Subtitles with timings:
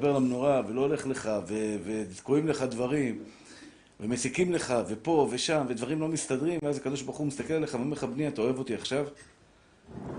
[0.00, 1.30] מדבר למנורה ולא הולך לך,
[1.84, 3.18] ותקועים לך דברים,
[4.00, 8.04] ומסיקים לך, ופה ושם, ודברים לא מסתדרים, ואז הקדוש ברוך הוא מסתכל עליך ואומר לך,
[8.04, 9.06] בני, אתה אוהב אותי עכשיו?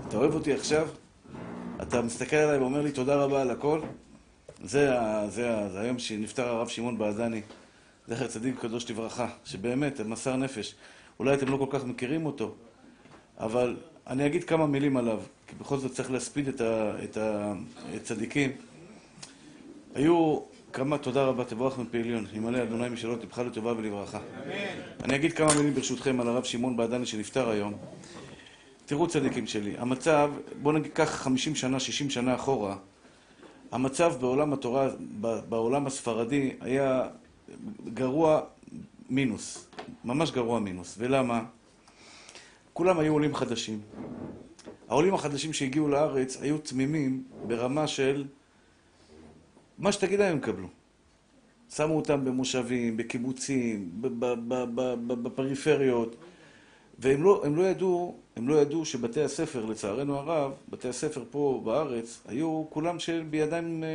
[0.08, 0.88] אתה אוהב אותי עכשיו?
[1.82, 3.80] אתה מסתכל עליי ואומר לי תודה רבה על הכל?
[4.64, 7.40] זה, ה- זה, ה- זה היום שנפטר הרב שמעון בעדני,
[8.08, 10.74] זכר צדיק קדוש לברכה, שבאמת, מסר נפש.
[11.18, 12.54] אולי אתם לא כל כך מכירים אותו,
[13.40, 13.76] אבל
[14.06, 16.48] אני אגיד כמה מילים עליו, כי בכל זאת צריך להספיד
[17.04, 17.18] את
[17.94, 18.50] הצדיקים.
[19.94, 20.38] היו
[20.72, 24.18] כמה, תודה רבה, תבורך מפי עליון, ימלא אדוני משאלות לבך לטובה ולברכה.
[24.18, 24.54] אמן.
[25.04, 27.74] אני אגיד כמה מילים ברשותכם על הרב שמעון בעדני שנפטר היום.
[28.86, 30.30] תראו צדיקים שלי, המצב,
[30.62, 32.76] בואו נגיד ככה 50 שנה, 60 שנה אחורה,
[33.72, 34.88] המצב בעולם התורה,
[35.48, 37.08] בעולם הספרדי, היה
[37.94, 38.40] גרוע
[39.10, 39.68] מינוס,
[40.04, 40.94] ממש גרוע מינוס.
[40.98, 41.44] ולמה?
[42.72, 43.80] כולם היו עולים חדשים.
[44.88, 48.24] העולים החדשים שהגיעו לארץ היו תמימים ברמה של
[49.82, 50.68] מה שתגיד להם הם יקבלו.
[51.74, 53.90] שמו אותם במושבים, בקיבוצים,
[55.22, 56.16] בפריפריות,
[56.98, 61.60] והם לא, הם לא ידעו, הם לא ידעו שבתי הספר, לצערנו הרב, בתי הספר פה
[61.64, 62.96] בארץ, היו כולם
[63.30, 63.88] בידיים אה,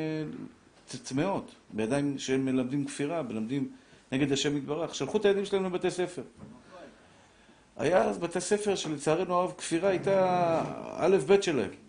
[0.88, 3.70] צמאות, בידיים שהם מלמדים כפירה, מלמדים
[4.12, 4.96] נגד השם יתברך.
[4.96, 6.22] שלחו את הילדים שלהם לבתי ספר.
[7.78, 10.64] היה אז בתי ספר שלצערנו הרב כפירה הייתה
[10.98, 11.87] א' ב' שלהם.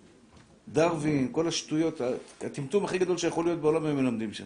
[0.73, 2.01] דרווין, כל השטויות,
[2.41, 4.45] הטמטום הכי גדול שיכול להיות בעולם הם מלמדים שם.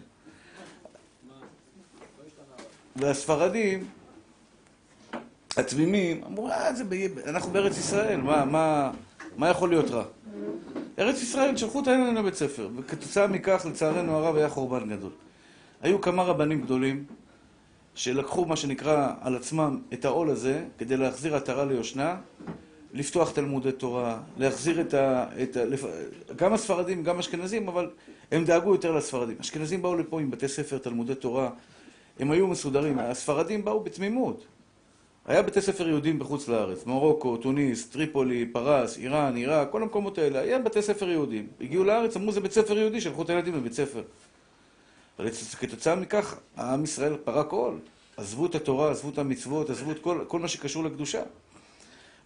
[2.96, 3.84] והספרדים,
[5.56, 6.92] התמימים, אמרו, אה, זה ב...
[7.26, 8.90] אנחנו בארץ ישראל, מה, מה,
[9.36, 10.04] מה יכול להיות רע?
[10.98, 15.10] ארץ ישראל, שלחו את הילדים לבית ספר, וכתוצאה מכך, לצערנו הרב, היה חורבן גדול.
[15.82, 17.04] היו כמה רבנים גדולים
[17.94, 22.16] שלקחו מה שנקרא על עצמם את העול הזה כדי להחזיר עטרה ליושנה,
[22.92, 25.26] לפתוח תלמודי תורה, להחזיר את ה...
[25.42, 25.84] את ה לפ...
[26.36, 27.90] גם הספרדים, גם אשכנזים, אבל
[28.32, 29.36] הם דאגו יותר לספרדים.
[29.40, 31.50] אשכנזים באו לפה עם בתי ספר, תלמודי תורה,
[32.18, 32.98] הם היו מסודרים.
[32.98, 34.44] הספרדים באו בתמימות.
[35.26, 40.40] היה בתי ספר יהודים בחוץ לארץ, מרוקו, טוניס, טריפולי, פרס, איראן, עיראק, כל המקומות האלה,
[40.40, 41.46] היה בתי ספר יהודים.
[41.60, 44.02] הגיעו לארץ, אמרו זה בית ספר יהודי, שלחו את הילדים לבית ספר.
[45.18, 45.30] אבל
[45.60, 47.78] כתוצאה מכך, העם ישראל פרק עול.
[48.16, 51.22] עזבו את התורה, עזבו את המצוות, עזבו את כל, כל מה שקשור לקדושה.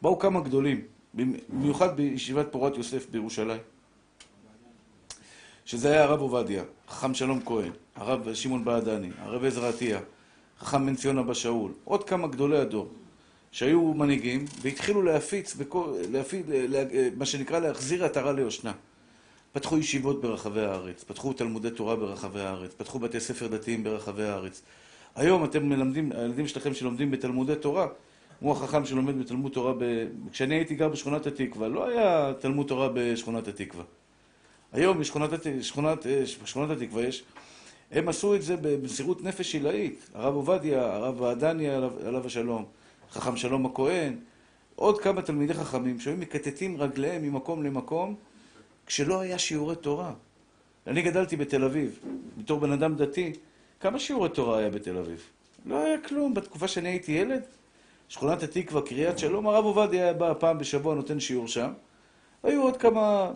[0.03, 0.81] באו כמה גדולים,
[1.15, 3.61] במיוחד בישיבת פורת יוסף בירושלים,
[5.65, 10.01] שזה היה הרב עובדיה, חכם שלום כהן, הרב שמעון בעדני, הרב עזרא עטיה,
[10.61, 12.89] חכם בן ציון אבא שאול, עוד כמה גדולי הדור,
[13.53, 16.85] שהיו מנהיגים, והתחילו להפיץ, בכל, להפיץ לה,
[17.17, 18.73] מה שנקרא להחזיר עטרה ליושנה.
[19.53, 24.63] פתחו ישיבות ברחבי הארץ, פתחו תלמודי תורה ברחבי הארץ, פתחו בתי ספר דתיים ברחבי הארץ.
[25.15, 27.87] היום אתם מלמדים, הילדים שלכם שלומדים בתלמודי תורה,
[28.39, 30.07] כמו החכם שלומד בתלמוד תורה, ב...
[30.33, 33.85] כשאני הייתי גר בשכונת התקווה, לא היה תלמוד תורה בשכונת התקווה.
[34.73, 35.47] היום בשכונת, הת...
[35.61, 36.07] שכונת...
[36.43, 37.25] בשכונת התקווה יש,
[37.91, 40.11] הם עשו את זה במסירות נפש עילאית.
[40.15, 42.65] הרב עובדיה, הרב עדניה עליו, עליו השלום,
[43.11, 44.17] חכם שלום הכהן,
[44.75, 48.15] עוד כמה תלמידי חכמים שהיו מקטטים רגליהם ממקום למקום,
[48.87, 50.13] כשלא היה שיעורי תורה.
[50.87, 51.99] אני גדלתי בתל אביב,
[52.39, 53.33] בתור בן אדם דתי,
[53.81, 55.23] כמה שיעורי תורה היה בתל אביב?
[55.67, 56.35] לא היה כלום.
[56.35, 57.43] בתקופה שאני הייתי ילד,
[58.09, 61.73] שכונת התקווה, קריית שלום, הרב עובדיה היה בא פעם בשבוע, נותן שיעור שם.
[62.43, 63.33] היו עוד כמה,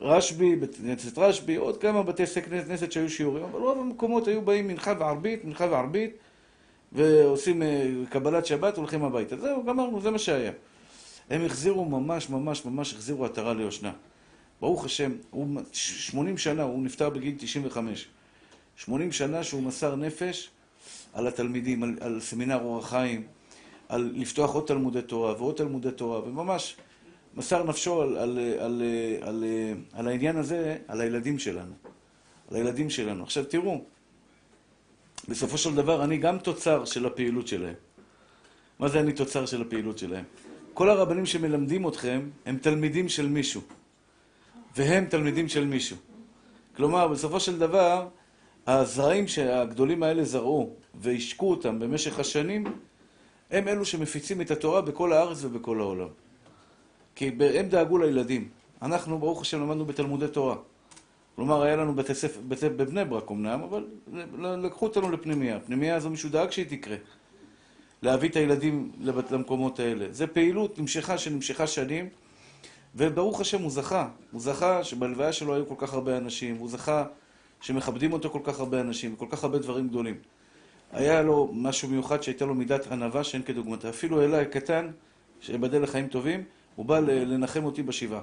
[0.00, 4.68] רשב"י, בית כנסת רשב"י, עוד כמה בתי כנסת שהיו שיעורים, אבל רוב המקומות היו באים
[4.68, 6.16] מנחה וערבית, מנחה וערבית,
[6.92, 9.36] ועושים אה, קבלת שבת, הולכים הביתה.
[9.36, 10.52] זהו, גמרנו, זה מה שהיה.
[11.30, 13.92] הם החזירו ממש, ממש, ממש החזירו עטרה ליושנה.
[14.60, 18.08] ברוך השם, הוא 80 שנה, הוא נפטר בגיל 95.
[18.76, 20.50] 80 שנה שהוא מסר נפש
[21.14, 23.26] על התלמידים, על, על סמינר אורח חיים,
[23.88, 26.76] על לפתוח עוד תלמודי תורה ועוד תלמודי תורה, וממש
[27.34, 28.82] מסר נפשו על, על, על,
[29.22, 29.44] על,
[29.92, 31.72] על העניין הזה, על הילדים שלנו.
[32.50, 33.22] על הילדים שלנו.
[33.22, 33.84] עכשיו תראו,
[35.28, 37.74] בסופו של דבר אני גם תוצר של הפעילות שלהם.
[38.78, 40.24] מה זה אני תוצר של הפעילות שלהם?
[40.74, 43.60] כל הרבנים שמלמדים אתכם הם תלמידים של מישהו.
[44.76, 45.96] והם תלמידים של מישהו.
[46.76, 48.08] כלומר, בסופו של דבר,
[48.66, 52.64] הזרעים שהגדולים האלה זרעו והשקו אותם במשך השנים,
[53.50, 56.08] הם אלו שמפיצים את התורה בכל הארץ ובכל העולם.
[57.14, 58.48] כי הם דאגו לילדים.
[58.82, 60.56] אנחנו, ברוך השם, למדנו בתלמודי תורה.
[61.36, 63.86] כלומר, היה לנו בתי ספר, בתי, בבני ברק אמנם, אבל
[64.64, 65.56] לקחו אותנו לפנימייה.
[65.56, 66.96] הפנימייה הזו מישהו דאג שהיא תקרה.
[68.02, 68.92] להביא את הילדים
[69.30, 70.06] למקומות האלה.
[70.10, 72.08] זו פעילות נמשכה, שנמשכה שנים.
[72.94, 77.04] וברוך השם הוא זכה, הוא זכה שבלוויה שלו היו כל כך הרבה אנשים, הוא זכה
[77.60, 80.14] שמכבדים אותו כל כך הרבה אנשים, וכל כך הרבה דברים גדולים.
[80.92, 83.88] היה לו משהו מיוחד שהייתה לו מידת ענווה שאין כדוגמתה.
[83.88, 84.90] אפילו אליי קטן,
[85.40, 86.44] שיבדל לחיים טובים,
[86.76, 88.20] הוא בא לנחם אותי בשבעה.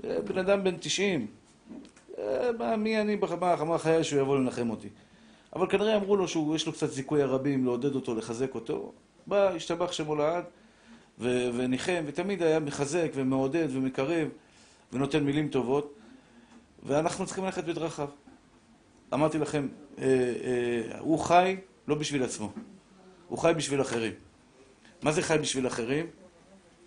[0.00, 1.26] בן אדם בן 90,
[2.18, 4.88] אה, מה, מי אני, מה, מה חיי שהוא יבוא לנחם אותי.
[5.56, 8.92] אבל כנראה אמרו לו שיש לו קצת זיכוי הרבים לעודד אותו, לחזק אותו.
[9.26, 10.44] בא, השתבח שמו לעד,
[11.18, 14.28] ו- וניחם, ותמיד היה מחזק ומעודד ומקרב,
[14.92, 15.94] ונותן מילים טובות,
[16.82, 18.08] ואנחנו צריכים ללכת בדרכיו.
[19.14, 19.68] אמרתי לכם,
[19.98, 21.56] אה, אה, הוא חי
[21.88, 22.52] לא בשביל עצמו,
[23.28, 24.12] הוא חי בשביל אחרים.
[25.02, 26.06] מה זה חי בשביל אחרים?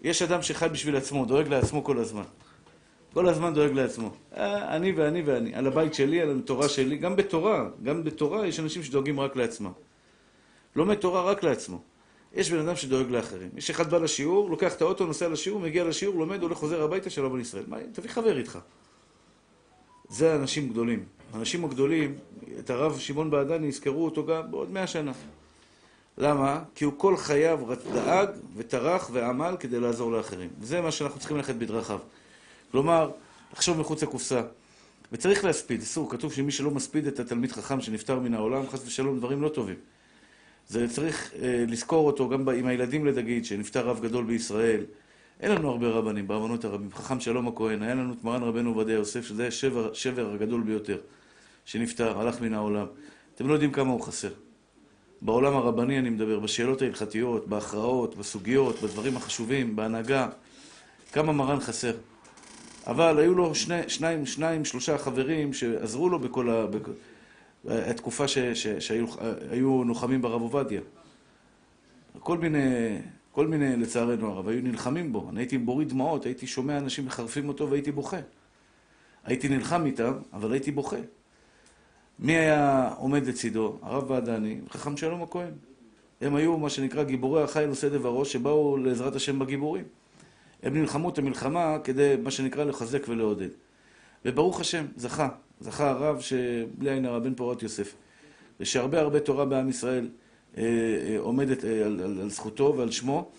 [0.01, 2.23] יש אדם שחי בשביל עצמו, דואג לעצמו כל הזמן.
[3.13, 4.11] כל הזמן דואג לעצמו.
[4.37, 8.59] אה, אני ואני ואני, על הבית שלי, על התורה שלי, גם בתורה, גם בתורה יש
[8.59, 9.71] אנשים שדואגים רק לעצמם.
[10.75, 11.81] לומד תורה רק לעצמו.
[12.33, 13.49] יש בן אדם שדואג לאחרים.
[13.55, 17.09] יש אחד בא לשיעור, לוקח את האוטו, נוסע לשיעור, מגיע לשיעור, לומד, הולך, חוזר הביתה,
[17.09, 17.63] שלום על ישראל.
[17.67, 18.59] מה, תביא חבר איתך.
[20.09, 21.05] זה אנשים גדולים.
[21.33, 22.15] האנשים הגדולים,
[22.59, 25.11] את הרב שמעון בעדני, יזכרו אותו גם בעוד מאה שנה.
[26.17, 26.63] למה?
[26.75, 27.59] כי הוא כל חייו
[27.93, 30.49] דאג וטרח ועמל כדי לעזור לאחרים.
[30.59, 31.99] וזה מה שאנחנו צריכים ללכת בדרכיו.
[32.71, 33.11] כלומר,
[33.53, 34.41] לחשוב מחוץ לקופסה.
[35.11, 39.17] וצריך להספיד, אסור, כתוב שמי שלא מספיד את התלמיד חכם שנפטר מן העולם, חס ושלום,
[39.17, 39.75] דברים לא טובים.
[40.67, 44.83] זה צריך אה, לזכור אותו גם עם הילדים לדגיד, שנפטר רב גדול בישראל.
[45.39, 46.89] אין לנו הרבה רבנים, ברבנות הרבים.
[46.93, 50.97] חכם שלום הכהן, היה לנו את מרן רבנו עובדיה יוסף, שזה השבר שבר הגדול ביותר,
[51.65, 52.85] שנפטר, הלך מן העולם.
[53.35, 54.31] אתם לא יודעים כמה הוא חסר.
[55.21, 60.29] בעולם הרבני אני מדבר, בשאלות ההלכתיות, בהכרעות, בסוגיות, בדברים החשובים, בהנהגה,
[61.11, 61.93] כמה מרן חסר.
[62.87, 66.65] אבל היו לו שני, שניים, שניים, שלושה חברים שעזרו לו בכל ה...
[67.69, 70.81] התקופה ש, ש, שהיו נוחמים ברב עובדיה.
[72.19, 72.97] כל מיני,
[73.31, 75.29] כל מיני, לצערנו הרב, היו נלחמים בו.
[75.29, 78.17] אני הייתי בוריד דמעות, הייתי שומע אנשים מחרפים אותו והייתי בוכה.
[79.23, 80.97] הייתי נלחם איתם, אבל הייתי בוכה.
[82.21, 83.77] מי היה עומד לצידו?
[83.81, 85.51] הרב ועדני, חכם שלום הכהן.
[86.21, 89.83] הם היו מה שנקרא גיבורי החיל עושה דבר שבאו לעזרת השם בגיבורים.
[90.63, 93.47] הם נלחמו את המלחמה כדי, מה שנקרא, לחזק ולעודד.
[94.25, 95.29] וברוך השם, זכה.
[95.59, 97.93] זכה הרב שבלי עין הרע בן פורת יוסף.
[98.59, 100.07] ושהרבה הרבה תורה בעם ישראל
[100.57, 103.31] אה, אה, עומדת אה, על, על, על זכותו ועל שמו.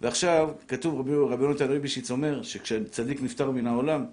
[0.00, 4.04] ועכשיו, כתוב, רבי, רבי יונתן ריבישיץ אומר, שכשצדיק נפטר מן העולם,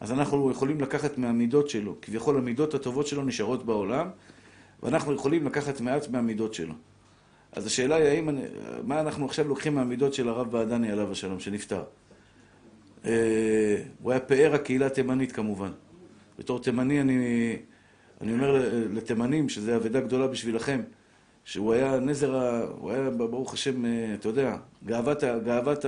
[0.00, 1.96] אז אנחנו יכולים לקחת מהמידות שלו.
[2.02, 4.08] כביכול המידות הטובות שלו נשארות בעולם,
[4.82, 6.74] ואנחנו יכולים לקחת מעט מהמידות שלו.
[7.52, 8.28] אז השאלה היא, האם,
[8.82, 11.82] מה אנחנו עכשיו לוקחים מהמידות של הרב בעדני עליו השלום, שנפטר?
[13.04, 15.70] אה, הוא היה פאר הקהילה התימנית כמובן.
[16.38, 17.56] בתור תימני אני,
[18.20, 20.80] אני אומר לתימנים, שזו אבדה גדולה בשבילכם,
[21.44, 25.84] שהוא היה נזר, הוא היה ברוך השם, אה, אתה יודע, גאוות, גאוות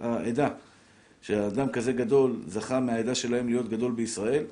[0.00, 0.48] העדה.
[1.26, 4.44] שאדם כזה גדול זכה מהעדה שלהם להיות גדול בישראל,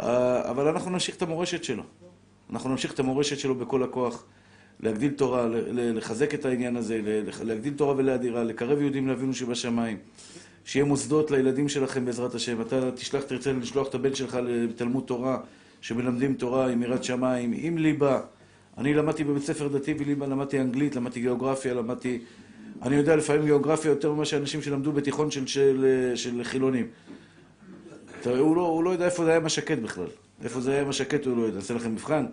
[0.00, 1.82] אה, אבל אנחנו נמשיך את המורשת שלו.
[2.50, 4.24] אנחנו נמשיך את המורשת שלו בכל הכוח.
[4.80, 7.00] להגדיל תורה, לחזק את העניין הזה,
[7.42, 9.96] להגדיל תורה ולהדירה, לקרב יהודים לאבינו שבשמיים.
[10.64, 12.60] שיהיה מוסדות לילדים שלכם בעזרת השם.
[12.60, 15.38] אתה תשלח, תרצה לשלוח את הבן שלך לתלמוד תורה,
[15.80, 18.20] שמלמדים תורה עם יראת שמיים, עם ליבה.
[18.78, 22.18] אני למדתי בבית ספר דתי וליבה, למדתי אנגלית, למדתי גיאוגרפיה, למדתי...
[22.82, 26.86] אני יודע לפעמים גיאוגרפיה יותר ממה שאנשים שלמדו בתיכון של, של, של חילונים.
[28.24, 30.06] הוא לא, הוא לא יודע איפה זה היה משקט בכלל.
[30.44, 31.56] איפה זה היה משקט הוא לא יודע.
[31.56, 32.26] אעשה לכם מבחן.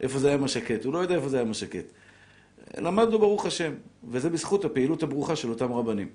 [0.00, 0.84] איפה זה היה משקט.
[0.84, 1.84] הוא לא יודע איפה זה היה משקט.
[2.78, 3.72] למדנו ברוך השם,
[4.10, 6.08] וזה בזכות הפעילות הברוכה של אותם רבנים.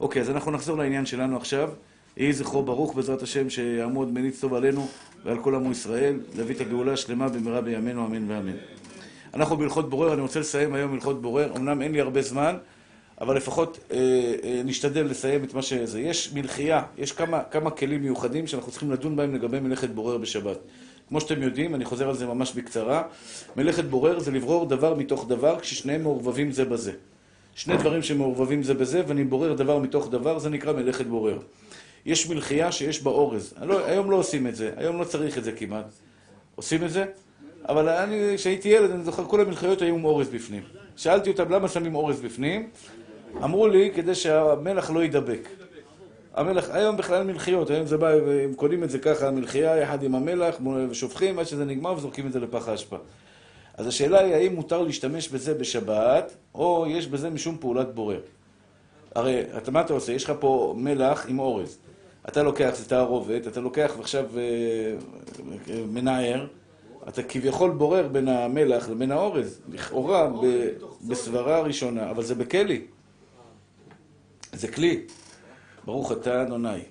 [0.00, 1.70] אוקיי, אז אנחנו נחזור לעניין שלנו עכשיו.
[2.16, 4.88] יהי זכרו ברוך בעזרת השם שיעמוד מניץ טוב עלינו
[5.24, 8.56] ועל כל עמו ישראל, להביא את הגאולה השלמה במהרה בימינו אמן ואמן.
[9.34, 12.56] אנחנו בהלכות בורר, אני רוצה לסיים היום הלכות בורר, אמנם אין לי הרבה זמן,
[13.22, 13.96] אבל לפחות אה,
[14.44, 16.00] אה, נשתדל לסיים את מה שזה.
[16.00, 20.58] יש מלחייה, יש כמה, כמה כלים מיוחדים שאנחנו צריכים לדון בהם לגבי מלאכת בורר בשבת.
[21.08, 23.02] כמו שאתם יודעים, אני חוזר על זה ממש בקצרה,
[23.56, 26.92] מלאכת בורר זה לברור דבר מתוך דבר כששניהם מעורבבים זה בזה.
[27.54, 31.38] שני דברים שמעורבבים זה בזה, ואני בורר דבר מתוך דבר, זה נקרא מלאכת בורר.
[32.06, 33.54] יש מלחייה שיש בה אורז.
[33.62, 35.86] לא, היום לא עושים את זה, היום לא צריך את זה כמעט.
[36.54, 37.04] עושים את זה?
[37.68, 40.62] אבל אני, כשהייתי ילד, אני זוכר, כל המלחיות היו עם אורז בפנים.
[40.96, 42.68] שאלתי אותם למה שמים אורז בפנים,
[43.36, 45.48] אמרו לי, כדי שהמלח לא יידבק.
[46.34, 48.08] המלח, היום בכלל מלחיות, היום זה בא,
[48.44, 50.56] הם קונים את זה ככה, מלחייה יחד עם המלח,
[50.90, 52.96] ושופכים עד שזה נגמר וזורקים את זה לפח האשפה.
[53.76, 58.20] אז השאלה היא, האם מותר להשתמש בזה בשבת, או יש בזה משום פעולת בורר.
[59.14, 60.12] הרי, אתה, מה אתה עושה?
[60.12, 61.78] יש לך פה מלח עם אורז.
[62.28, 64.42] אתה לוקח את התערובת, אתה לוקח ועכשיו אה,
[65.70, 66.46] אה, מנער,
[67.08, 70.30] אתה כביכול בורר בין המלח לבין האורז, לכאורה
[71.08, 72.80] בסברה ראשונה, אבל זה בכלי.
[74.52, 75.06] זה כלי.
[75.84, 76.82] ברוך אתה אדוני,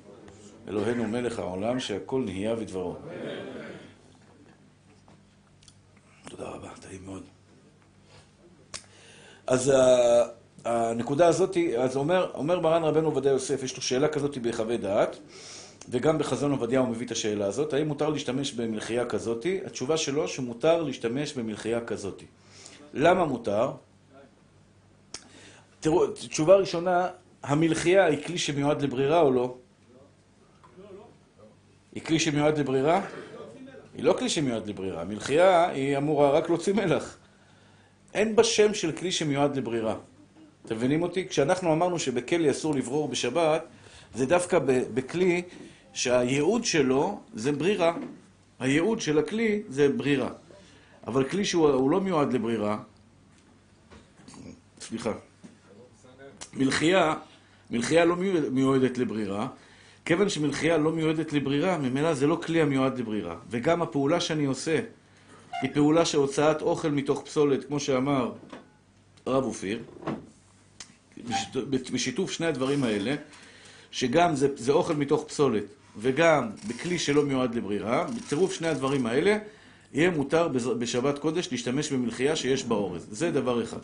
[0.67, 2.95] אלוהינו מלך העולם, שהכל נהיה בדברו.
[6.29, 7.23] תודה רבה, טעים מאוד.
[9.47, 9.71] אז
[10.65, 15.17] הנקודה הזאת, אז אומר, אומר מרן רבנו עובדיה יוסף, יש לו שאלה כזאת בהיחווה דעת,
[15.89, 19.59] וגם בחזון עובדיה הוא מביא את השאלה הזאת, האם מותר להשתמש במלחייה כזאתי?
[19.65, 22.25] התשובה שלו שמותר להשתמש במלחייה כזאתי.
[22.93, 23.71] למה מותר?
[25.79, 27.09] תראו, תשובה ראשונה,
[27.43, 29.57] המלחייה היא כלי שמיועד לברירה או לא?
[31.93, 33.01] היא כלי שמיועד לברירה?
[33.95, 35.03] היא לא כלי שמיועד לברירה.
[35.03, 37.17] מלחייה היא אמורה רק להוציא מלח.
[38.13, 39.95] אין בה שם של כלי שמיועד לברירה.
[40.65, 41.27] אתם מבינים אותי?
[41.27, 43.63] כשאנחנו אמרנו שבכלי אסור לברור בשבת,
[44.15, 45.41] זה דווקא בכלי
[45.93, 47.93] שהייעוד שלו זה ברירה.
[48.59, 50.29] הייעוד של הכלי זה ברירה.
[51.07, 52.77] אבל כלי שהוא לא מיועד לברירה,
[54.81, 55.11] סליחה,
[56.53, 57.15] מלחייה,
[57.71, 58.15] מלחייה לא
[58.51, 59.47] מיועדת לברירה,
[60.05, 63.35] כיוון שמלחייה לא מיועדת לברירה, ממילא זה לא כלי המיועד לברירה.
[63.49, 64.79] וגם הפעולה שאני עושה
[65.61, 68.31] היא פעולה של הוצאת אוכל מתוך פסולת, כמו שאמר
[69.25, 69.79] הרב אופיר,
[71.91, 73.15] בשיתוף שני הדברים האלה,
[73.91, 75.63] שגם זה, זה אוכל מתוך פסולת
[75.97, 79.37] וגם בכלי שלא מיועד לברירה, בצירוף שני הדברים האלה,
[79.93, 80.47] יהיה מותר
[80.79, 83.07] בשבת קודש להשתמש במלחייה שיש בה אורז.
[83.11, 83.79] זה דבר אחד.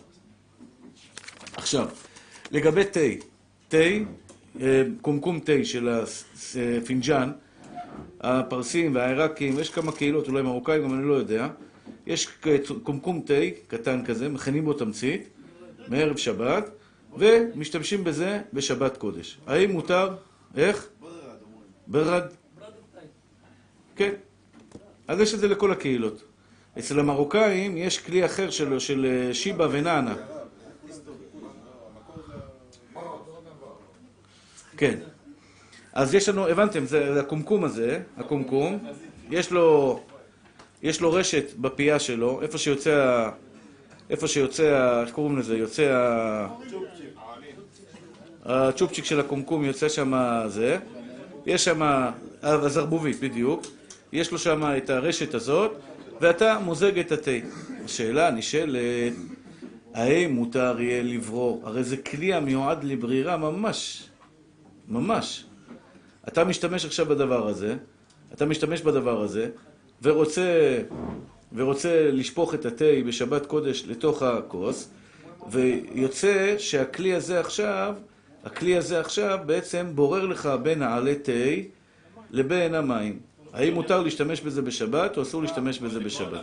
[1.54, 1.88] עכשיו,
[2.52, 3.00] לגבי תה,
[3.68, 3.78] תה,
[4.62, 5.90] אה, קומקום תה של
[6.78, 7.32] הפינג'אן,
[8.22, 11.48] הפרסים והעיראקים, יש כמה קהילות, אולי מרוקאים, גם אני לא יודע,
[12.08, 12.28] יש
[12.84, 13.34] קומקום תה
[13.68, 15.30] קטן כזה, מכינים בו תמצית,
[15.88, 16.70] מערב שבת,
[17.18, 19.38] ומשתמשים בזה בשבת קודש.
[19.48, 20.16] האם מותר?
[20.58, 20.88] איך?
[21.88, 22.24] ברד.
[23.96, 24.12] כן.
[25.08, 26.24] אז יש את זה לכל הקהילות.
[26.80, 30.16] אצל המרוקאים יש כלי אחר שלו, של אה, שיבה ונענה.
[34.78, 34.96] כן.
[35.94, 38.78] אז יש לנו, הבנתם, זה הקומקום הזה, הקומקום,
[39.30, 40.00] יש לו,
[40.84, 43.30] יש לו רשת בפייה שלו, איפה שיוצא,
[44.10, 45.58] איפה שיוצא, איך קוראים לזה?
[45.58, 46.48] יוצא ה...
[48.46, 50.14] הצ'ופצ'יק של הקומקום יוצא שם
[50.48, 50.78] זה,
[51.46, 52.10] יש שם,
[52.42, 53.66] הזרבובית בדיוק,
[54.14, 55.72] יש לו שם את הרשת הזאת,
[56.22, 57.32] ואתה מוזג את התה.
[57.86, 59.14] השאלה נשאלת,
[59.94, 61.62] האם מותר יהיה לברור?
[61.66, 64.07] הרי זה כלי המיועד לברירה ממש,
[64.88, 65.46] ממש.
[66.28, 67.76] אתה משתמש עכשיו בדבר הזה,
[68.34, 69.50] אתה משתמש בדבר הזה,
[70.02, 70.80] ורוצה,
[71.54, 74.90] ורוצה לשפוך את התה בשבת קודש לתוך הכוס,
[75.52, 77.96] ויוצא שהכלי הזה עכשיו
[78.44, 81.32] הכלי הזה עכשיו בעצם בורר לך בין העלי תה
[82.32, 83.20] לבין המים.
[83.54, 86.42] האם מותר להשתמש בזה בשבת או אסור להשתמש בזה בשבת?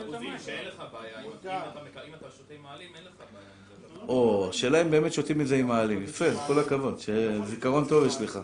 [4.09, 6.03] או, השאלה אם באמת שותים את זה עם מעלים.
[6.03, 7.01] יפה, כל הכבוד,
[7.45, 8.39] זיכרון טוב יש לך.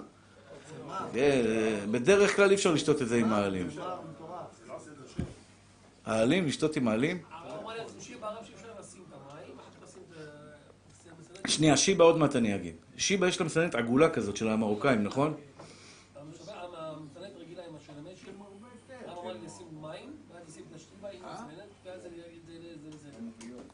[1.90, 3.69] בדרך כלל אי אפשר לשתות את זה עם מעלים.
[6.07, 7.23] העלים, לשתות עם מעלים?
[11.47, 12.75] שנייה, שיבה עוד מעט אני אגיד.
[12.97, 15.35] שיבה יש לה מסננת עגולה כזאת של המרוקאים, נכון?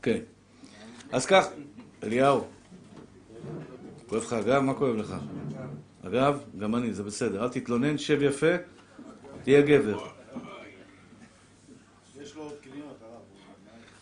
[0.03, 0.19] כן.
[1.13, 1.47] אז כך,
[2.07, 2.45] אליהו,
[4.09, 4.61] כואב לך הגב?
[4.61, 5.15] מה כואב לך?
[6.07, 7.45] אגב, גם אני, זה בסדר.
[7.45, 8.55] אל תתלונן, שב יפה,
[9.43, 9.99] תהיה גבר.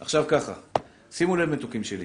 [0.01, 0.53] עכשיו ככה,
[1.11, 2.05] שימו לב מתוקים שלי.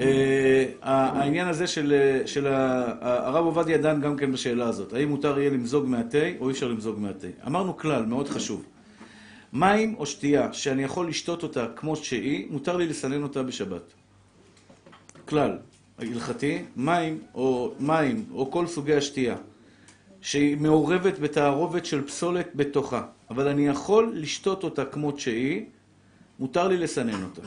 [0.00, 5.50] אה, העניין הזה של, של הרב עובדיה דן גם כן בשאלה הזאת, האם מותר יהיה
[5.50, 7.28] למזוג מהתה או אי אפשר למזוג מהתה.
[7.46, 8.64] אמרנו כלל מאוד חשוב,
[9.52, 13.92] מים או שתייה שאני יכול לשתות אותה כמו שהיא, מותר לי לסנן אותה בשבת.
[15.28, 15.58] כלל,
[15.98, 19.36] הלכתי, מים או מים או כל סוגי השתייה
[20.20, 25.64] שהיא מעורבת בתערובת של פסולת בתוכה, אבל אני יכול לשתות אותה כמו שהיא,
[26.38, 27.42] מותר לי לסנן אותה.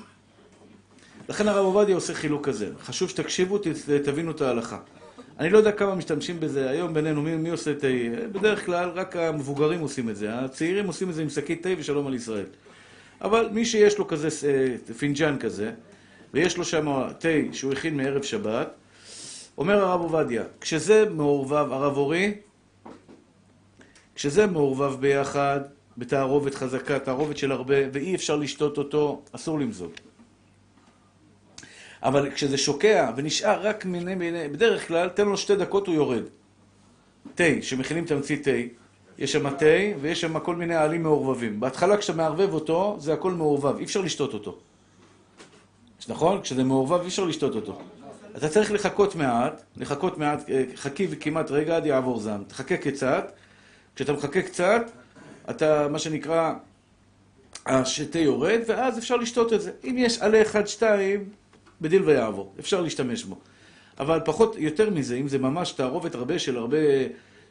[1.30, 2.70] לכן הרב עובדיה עושה חילוק כזה.
[2.82, 3.60] חשוב שתקשיבו,
[4.04, 4.80] תבינו את ההלכה.
[5.40, 7.88] אני לא יודע כמה משתמשים בזה היום בינינו, מי, מי עושה תה?
[8.32, 10.40] בדרך כלל רק המבוגרים עושים את זה.
[10.40, 12.46] הצעירים עושים את זה עם שקית תה ושלום על ישראל.
[13.22, 15.72] אבל מי שיש לו כזה אה, פינג'אן כזה,
[16.34, 16.88] ויש לו שם
[17.20, 18.68] תה שהוא הכין מערב שבת,
[19.58, 22.34] אומר הרב עובדיה, כשזה מעורבב, הרב אורי,
[24.16, 25.60] כשזה מעורבב ביחד,
[25.98, 29.92] בתערובת חזקה, תערובת של הרבה, ואי אפשר לשתות אותו, אסור למזוג.
[32.04, 36.24] אבל כשזה שוקע ונשאר רק מיני מיני, בדרך כלל, תן לו שתי דקות הוא יורד.
[37.36, 38.52] תה, שמכינים תמצית תה,
[39.18, 39.66] יש שם תה
[40.02, 41.60] ויש שם כל מיני עלים מעורבבים.
[41.60, 44.60] בהתחלה כשאתה מערבב אותו, זה הכל מעורבב, אי אפשר לשתות אותו.
[46.10, 46.42] נכון?
[46.42, 47.82] כשזה מעורבב אי אפשר לשתות אותו.
[48.38, 52.44] אתה צריך לחכות מעט, לחכות מעט, אה, חכי וכמעט רגע עד יעבור זעם.
[52.44, 53.32] תחכה קצת,
[53.96, 54.92] כשאתה מחכה קצת,
[55.50, 56.54] אתה, מה שנקרא,
[57.66, 59.72] השתה יורד, ואז אפשר לשתות את זה.
[59.84, 61.30] אם יש עלה אחד, שתיים,
[61.82, 63.36] בדין ויעבור, אפשר להשתמש בו.
[64.00, 66.78] אבל פחות, יותר מזה, אם זה ממש תערובת הרבה של הרבה,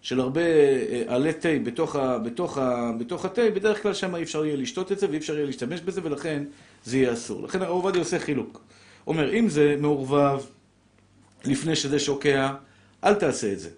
[0.02, 2.59] של הרבה אה, עלי תה בתוך, בתוך,
[2.99, 5.80] בתוך התה, בדרך כלל שם אי אפשר יהיה לשתות את זה ואי אפשר יהיה להשתמש
[5.80, 6.42] בזה ולכן
[6.84, 7.42] זה יהיה אסור.
[7.42, 8.62] לכן הרב עובדיה עושה חילוק.
[9.06, 10.42] אומר, אם זה מעורבב
[11.44, 12.54] לפני שזה שוקע,
[13.04, 13.70] אל תעשה את זה.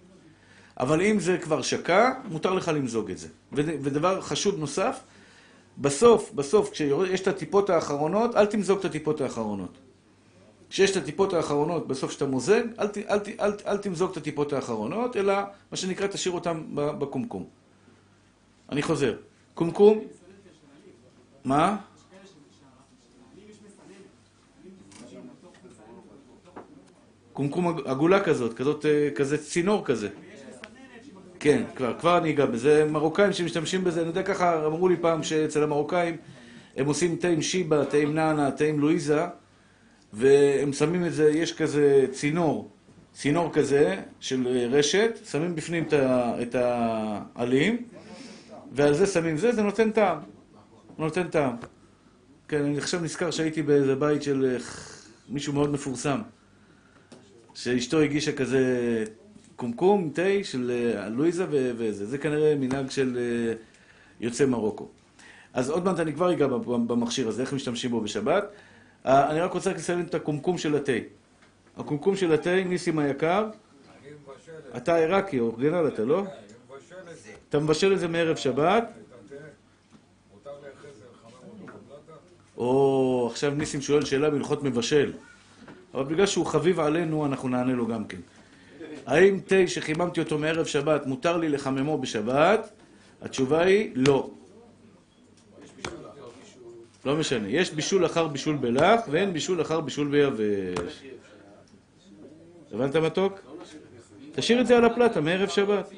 [0.80, 3.28] אבל אם זה כבר שקע, מותר לך למזוג את זה.
[3.52, 5.00] ודבר חשוב נוסף,
[5.78, 9.78] בסוף, בסוף, כשיש את הטיפות האחרונות, אל תמזוג את הטיפות האחרונות.
[10.70, 14.52] כשיש את הטיפות האחרונות בסוף שאתה מוזג, אל, אל, אל, אל, אל תמזוג את הטיפות
[14.52, 15.34] האחרונות, אלא
[15.70, 17.44] מה שנקרא תשאיר אותן בקומקום.
[18.70, 19.16] אני חוזר.
[19.54, 20.00] קומקום,
[21.44, 21.76] מה?
[27.32, 30.08] קומקום עגולה כזאת, כזאת, אה, כזה צינור כזה.
[31.40, 32.84] כן, כבר, כבר אני אגע בזה.
[32.90, 36.16] מרוקאים שמשתמשים בזה, אני יודע ככה, אמרו לי פעם שאצל המרוקאים
[36.76, 39.26] הם עושים תה עם שיבה, תה עם נאנה, תה עם לואיזה,
[40.12, 42.70] והם שמים את זה, יש כזה צינור,
[43.12, 45.84] צינור כזה של רשת, שמים בפנים
[46.42, 47.82] את העלים,
[48.72, 50.18] ועל זה שמים זה, זה נותן טעם.
[50.98, 51.56] נותן טעם.
[52.48, 54.58] כן, אני עכשיו נזכר שהייתי באיזה בית של
[55.28, 56.20] מישהו מאוד מפורסם,
[57.54, 59.04] שאשתו הגישה כזה
[59.56, 62.06] קומקום, תה של אה, לואיזה וזה.
[62.06, 63.54] זה כנראה מנהג של אה,
[64.20, 64.88] יוצאי מרוקו.
[65.52, 68.44] אז עוד מעט אני כבר אגע במכשיר הזה, איך משתמשים בו בשבת.
[69.06, 70.92] אה, אני רק רוצה לסיים את הקומקום של התה.
[71.76, 73.46] הקומקום של התה, ניסים היקר,
[74.76, 76.24] אתה עיראקי, אורגינל אתה, לא?
[77.48, 78.84] אתה מבשל את זה מערב שבת.
[82.56, 85.12] או, עכשיו ניסים שואל שאלה בהלכות מבשל.
[85.94, 88.20] אבל בגלל שהוא חביב עלינו, אנחנו נענה לו גם כן.
[89.06, 92.70] האם תה שחיממתי אותו מערב שבת, מותר לי לחממו בשבת?
[93.22, 94.30] התשובה היא לא.
[97.04, 97.48] לא משנה.
[97.48, 101.02] יש בישול אחר בישול בלח, ואין בישול אחר בישול ביבש.
[102.72, 103.40] הבנת מתוק?
[104.34, 105.90] תשאיר את זה על הפלטה מערב שבת.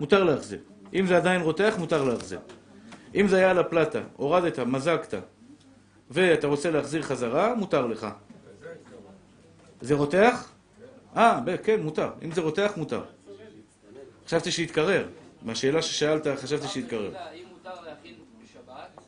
[0.00, 0.58] מותר להחזיר.
[0.94, 2.38] אם זה עדיין רותח, מותר להחזיר.
[3.14, 5.14] אם זה היה על הפלטה, הורדת, מזגת,
[6.10, 8.06] ואתה רוצה להחזיר חזרה, מותר לך.
[9.80, 10.52] זה רותח?
[11.16, 12.10] אה, כן, מותר.
[12.22, 13.04] אם זה רותח, מותר.
[14.26, 15.08] חשבתי שיתקרר.
[15.42, 17.14] מהשאלה ששאלת, חשבתי שיתקרר.
[17.34, 18.14] אם מותר להכין
[18.44, 19.00] בשבת,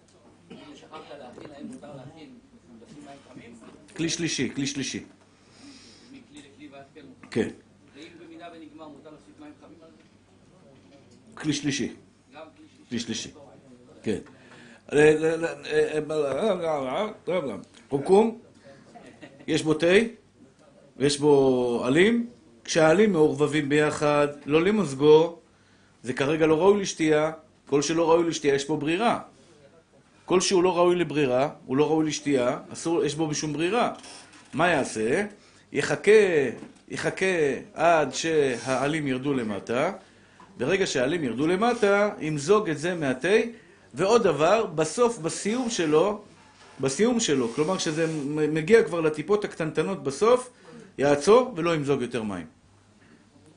[0.50, 2.30] אם שכחת להכין, האם מותר להכין
[3.06, 3.54] מים חמים?
[3.96, 5.04] כלי שלישי, כלי שלישי.
[6.12, 7.28] מכלי לכלי ואז כן מותר.
[7.30, 7.48] כן.
[7.94, 11.40] ואם במידה ונגמר, מותר להוסיף מים חמים על זה?
[11.40, 11.94] כלי שלישי.
[12.34, 12.46] גם
[12.88, 13.30] כלי שלישי.
[14.02, 14.18] כן.
[17.88, 18.38] קומקום,
[19.46, 19.86] יש בו תה,
[21.00, 22.26] ויש בו עלים.
[22.64, 25.38] כשהעלים מעורבבים ביחד, לא למזגו,
[26.02, 27.32] זה כרגע לא ראוי לשתייה.
[27.66, 29.18] כל שלא ראוי לשתייה, יש פה ברירה.
[30.24, 33.92] כל שהוא לא ראוי לברירה, הוא לא ראוי לשתייה, אסור, יש בו משום ברירה.
[34.54, 35.24] מה יעשה?
[35.72, 36.10] יחכה,
[36.88, 37.26] יחכה
[37.74, 39.92] עד שהעלים ירדו למטה.
[40.58, 43.38] ברגע שהעלים ירדו למטה, ימזוג את זה מהתה.
[43.94, 46.22] ועוד דבר, בסוף, בסיום שלו,
[46.80, 50.50] בסיום שלו, כלומר כשזה מגיע כבר לטיפות הקטנטנות בסוף,
[50.98, 52.46] יעצור ולא ימזוג יותר מים.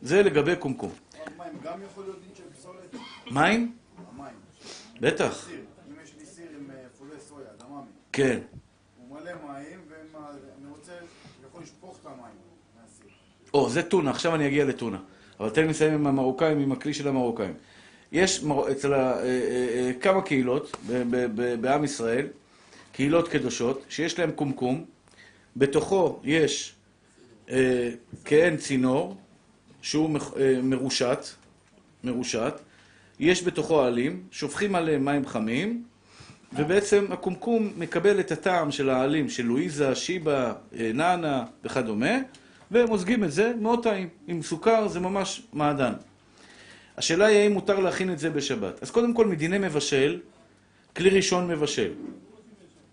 [0.01, 0.91] זה לגבי קומקום.
[1.37, 2.95] מים גם יכול להיות דין של פסולת?
[3.31, 3.75] מים?
[4.15, 4.33] המים.
[5.01, 5.49] בטח.
[5.49, 8.39] אם יש לי סיר עם אה, פולי סויה, דממי, כן.
[8.97, 10.91] הוא מלא מים, ואני רוצה,
[11.49, 12.35] יכול לשפוך את המים
[12.81, 13.11] מהסיר.
[13.53, 14.97] או, זה טונה, עכשיו אני אגיע לטונה.
[15.39, 17.53] אבל תן לי לסיים עם המרוקאים, עם הכלי של המרוקאים.
[18.11, 18.43] יש.
[18.71, 18.93] אצל.
[18.93, 20.77] אה, אה, כמה קהילות
[21.61, 22.27] בעם ישראל,
[22.91, 24.85] קהילות קדושות, שיש להם קומקום,
[25.55, 26.72] בתוכו יש
[28.25, 29.17] כעין צינור,
[29.81, 31.19] שהוא אה, מרושת,
[32.03, 32.53] מרושת,
[33.19, 35.83] יש בתוכו עלים, שופכים עליהם מים חמים,
[36.53, 42.17] ובעצם הקומקום מקבל את הטעם של העלים של לואיזה, שיבה, אה, נאנה וכדומה,
[42.71, 44.09] ומוזגים את זה מאוד טעים.
[44.27, 45.93] עם סוכר זה ממש מעדן.
[46.97, 48.83] השאלה היא האם מותר להכין את זה בשבת.
[48.83, 50.19] אז קודם כל מדיני מבשל,
[50.95, 51.91] כלי ראשון מבשל.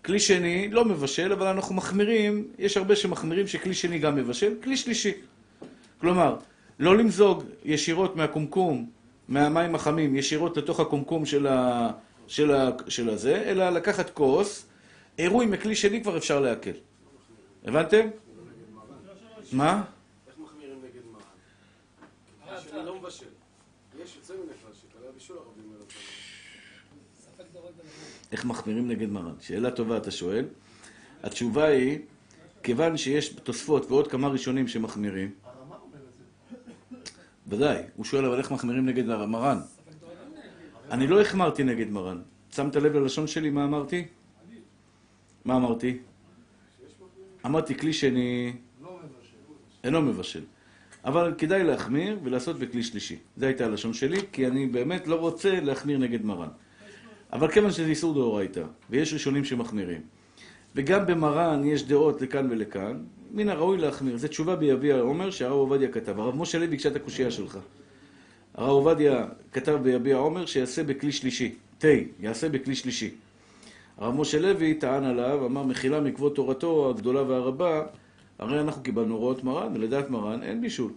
[0.05, 4.77] כלי שני לא מבשל, אבל אנחנו מחמירים, יש הרבה שמחמירים שכלי שני גם מבשל, כלי
[4.77, 5.11] שלישי.
[6.01, 6.35] כלומר,
[6.79, 8.89] לא למזוג ישירות מהקומקום,
[9.27, 11.91] מהמים החמים, ישירות לתוך הקומקום של, ה,
[12.27, 12.51] של,
[12.87, 14.65] של הזה, אלא לקחת כוס,
[15.17, 16.71] עירוי מכלי שני כבר אפשר להקל.
[17.65, 18.07] הבנתם?
[19.51, 19.83] מה?
[20.27, 22.59] איך מחמירים נגד מרן?
[22.61, 23.25] שאני לא מבשל.
[24.03, 25.85] יש יוצא מן הכלל שכללי הבישול הרבים האלה.
[28.31, 29.33] איך מחמירים נגד מרן?
[29.41, 30.45] שאלה טובה אתה שואל.
[31.23, 31.99] התשובה היא,
[32.63, 35.31] כיוון שיש תוספות ועוד כמה ראשונים שמחמירים,
[37.47, 39.59] ודאי, הוא שואל אבל איך מחמירים נגד מרן?
[40.91, 42.21] אני לא החמרתי נגד מרן.
[42.55, 44.05] שמת לב ללשון שלי מה אמרתי?
[45.45, 45.97] מה אמרתי?
[47.45, 48.53] אמרתי כלי שני
[49.83, 50.43] אינו מבשל.
[51.05, 53.17] אבל כדאי להחמיר ולעשות בכלי שלישי.
[53.37, 56.49] זו הייתה הלשון שלי, כי אני באמת לא רוצה להחמיר נגד מרן.
[57.33, 60.01] אבל כיוון שזה איסור דאורייתא, ויש ראשונים שמחמירים,
[60.75, 64.17] וגם במרן יש דעות לכאן ולכאן, מן הראוי להחמיר.
[64.17, 66.19] זו תשובה ביביע עומר שהרב עובדיה כתב.
[66.19, 67.57] הרב משה לוי ביקשה את הקושייה שלך.
[68.53, 71.55] הרב עובדיה כתב ביביע עומר שיעשה בכלי שלישי.
[71.77, 71.87] תה,
[72.19, 73.09] יעשה בכלי שלישי.
[73.97, 77.83] הרב משה לוי טען עליו, אמר מחילה מכבוד תורתו הגדולה והרבה,
[78.39, 80.91] הרי אנחנו קיבלנו הוראות מרן, ולדעת מרן אין בישול.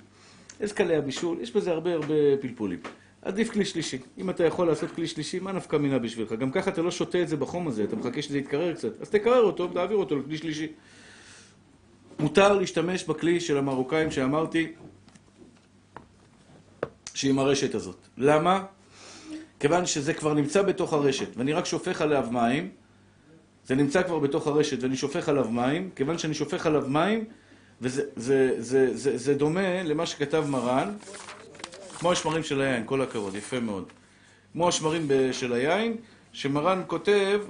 [0.60, 2.78] איזה קלי הבישול, יש בזה הרבה הרבה פלפולים.
[3.24, 3.98] עדיף כלי שלישי.
[4.18, 6.32] אם אתה יכול לעשות כלי שלישי, מה נפקא מינה בשבילך?
[6.32, 9.00] גם ככה אתה לא שותה את זה בחום הזה, אתה מחכה שזה יתקרר קצת.
[9.00, 10.68] אז תקרר אותו ותעביר אותו לכלי שלישי.
[12.18, 14.72] מותר להשתמש בכלי של המרוקאים שאמרתי,
[17.14, 17.96] שעם הרשת הזאת.
[18.18, 18.64] למה?
[19.60, 22.70] כיוון שזה כבר נמצא בתוך הרשת, ואני רק שופך עליו מים,
[23.66, 27.24] זה נמצא כבר בתוך הרשת, ואני שופך עליו מים, כיוון שאני שופך עליו מים,
[27.80, 30.94] וזה זה, זה, זה, זה דומה למה שכתב מרן,
[32.04, 33.92] כמו השמרים של היין, כל הכבוד, יפה מאוד.
[34.52, 35.96] כמו השמרים של היין,
[36.32, 37.40] שמרן כותב,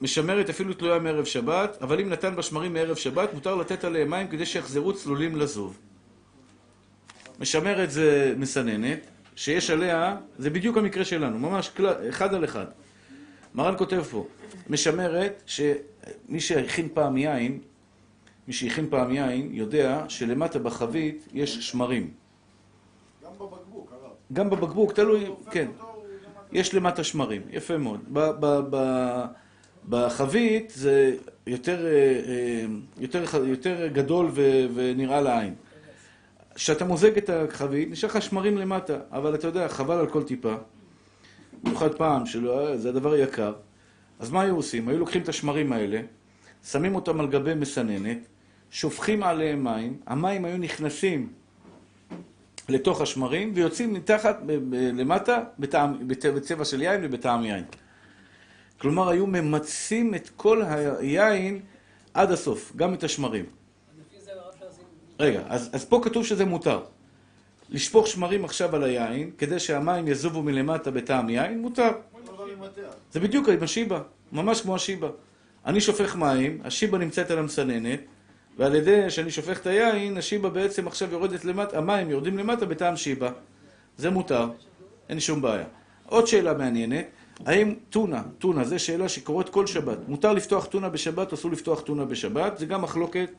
[0.00, 4.28] משמרת אפילו תלויה מערב שבת, אבל אם נתן בשמרים מערב שבת, מותר לתת עליהם מים
[4.28, 5.78] כדי שיחזרו צלולים לזוב.
[7.40, 12.66] משמרת זה מסננת, שיש עליה, זה בדיוק המקרה שלנו, ממש כל- אחד על אחד.
[13.54, 14.26] מרן כותב פה,
[14.70, 17.58] משמרת שמי שהכין פעם יין,
[18.48, 22.10] מי שהכין פעם יין, יודע שלמטה בחבית יש שמרים.
[23.24, 24.12] גם בבקבוק, הרב.
[24.32, 25.70] גם בבקבוק, תלוי, כן.
[26.52, 28.00] יש למטה שמרים, יפה מאוד.
[29.88, 32.64] בחבית זה יותר, אה, אה,
[32.98, 35.54] יותר, יותר גדול ו- ונראה לעין.
[36.54, 40.54] כשאתה מוזג את החבית, נשאר לך שמרים למטה, אבל אתה יודע, חבל על כל טיפה.
[41.62, 43.52] במיוחד פעם, שלא, זה הדבר יקר.
[44.18, 44.88] אז מה היו עושים?
[44.88, 46.00] היו לוקחים את השמרים האלה,
[46.64, 48.18] שמים אותם על גבי מסננת,
[48.70, 51.32] שופכים עליהם מים, המים היו נכנסים
[52.68, 54.38] לתוך השמרים ויוצאים מתחת,
[54.72, 57.64] למטה, בטעם, בצ- בצבע של יין ובטעם יין.
[58.78, 60.62] כלומר, היו ממצים את כל
[61.00, 61.60] היין
[62.14, 63.44] עד הסוף, גם את השמרים.
[65.20, 66.80] רגע, אז, אז פה כתוב שזה מותר.
[67.70, 71.90] לשפוך שמרים עכשיו על היין, כדי שהמים יזובו מלמטה בטעם יין, מותר.
[73.12, 74.02] זה בדיוק עם השיבה,
[74.32, 75.08] ממש כמו השיבה.
[75.66, 78.00] אני שופך מים, השיבה נמצאת על המסננת,
[78.58, 82.96] ועל ידי שאני שופך את היין, השיבה בעצם עכשיו יורדת למטה, המים יורדים למטה בטעם
[82.96, 83.30] שיבה.
[83.96, 84.48] זה מותר,
[85.08, 85.66] אין שום בעיה.
[86.06, 87.06] עוד שאלה מעניינת,
[87.46, 92.04] האם טונה, טונה, זו שאלה שקורית כל שבת, מותר לפתוח טונה בשבת, אסור לפתוח טונה
[92.04, 93.30] בשבת, זה גם מחלוקת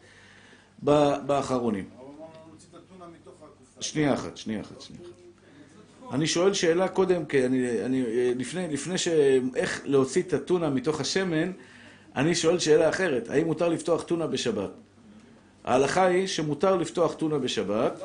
[1.25, 1.89] באחרונים.
[3.79, 6.13] שנייה אחת, שנייה אחת, שנייה אחת.
[6.13, 8.03] אני שואל שאלה קודם, כי אני, אני,
[8.36, 9.08] לפני, לפני ש...
[9.55, 11.51] איך להוציא את הטונה מתוך השמן,
[12.15, 14.69] אני שואל שאלה אחרת, האם מותר לפתוח טונה בשבת?
[15.63, 18.02] ההלכה היא שמותר לפתוח טונה בשבת,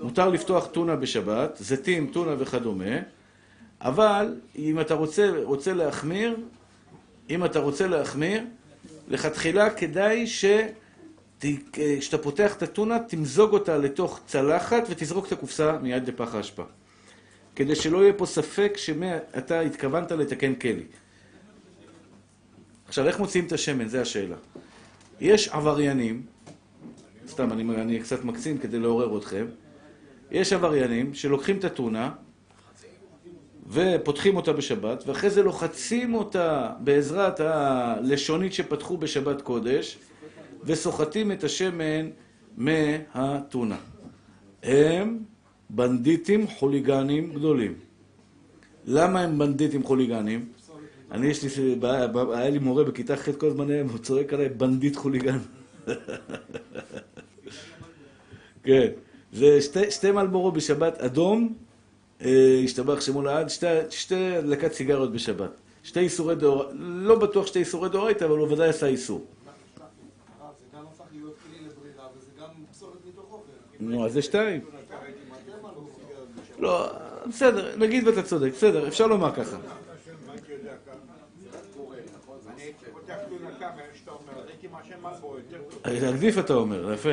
[0.00, 2.94] מותר לפתוח טונה בשבת, זיתים, טונה וכדומה,
[3.80, 6.36] אבל אם אתה רוצה, רוצה להחמיר,
[7.30, 8.44] אם אתה רוצה להחמיר,
[9.08, 10.44] לכתחילה כדאי ש...
[11.72, 16.62] כשאתה פותח את הטונה, תמזוג אותה לתוך צלחת ותזרוק את הקופסה מיד לפח האשפה.
[17.56, 20.84] כדי שלא יהיה פה ספק שאתה התכוונת לתקן כלי.
[22.88, 23.88] עכשיו, איך מוציאים את השמן?
[23.88, 24.36] זו השאלה.
[25.20, 26.22] יש עבריינים,
[27.32, 29.46] סתם, אני, אני קצת מקצין כדי לעורר אתכם,
[30.30, 32.10] יש עבריינים שלוקחים את הטונה
[33.68, 39.98] ופותחים אותה בשבת, ואחרי זה לוחצים אותה בעזרת הלשונית שפתחו בשבת קודש,
[40.64, 42.10] וסוחטים את השמן
[42.56, 43.76] מהטונה.
[44.62, 45.18] הם
[45.70, 47.74] בנדיטים חוליגנים גדולים.
[48.86, 50.48] למה הם בנדיטים חוליגנים?
[51.10, 51.78] אני, יש לי,
[52.32, 55.38] היה לי מורה בכיתה ח' כל הזמן, הוא צועק עליי בנדיט חוליגן.
[58.64, 58.88] כן,
[59.32, 61.54] זה שתי, שתי מלבורו בשבת אדום,
[62.24, 65.50] אה, השתבח שמו לעד, שתי, שתי הדלקת סיגריות בשבת.
[65.82, 69.26] שתי איסורי דאורייתא, לא בטוח שתי איסורי דאורייתא, אבל הוא ודאי עשה איסור.
[73.80, 74.60] נו, אז זה שתיים.
[76.58, 76.92] לא,
[77.28, 79.56] בסדר, נגיד ואתה צודק, בסדר, אפשר לומר ככה.
[82.54, 84.68] אני הייתי פותח טונה ככה, איך שאתה אומר, הייתי
[85.38, 85.80] יותר טוב.
[86.14, 87.10] עדיף אתה אומר, יפה.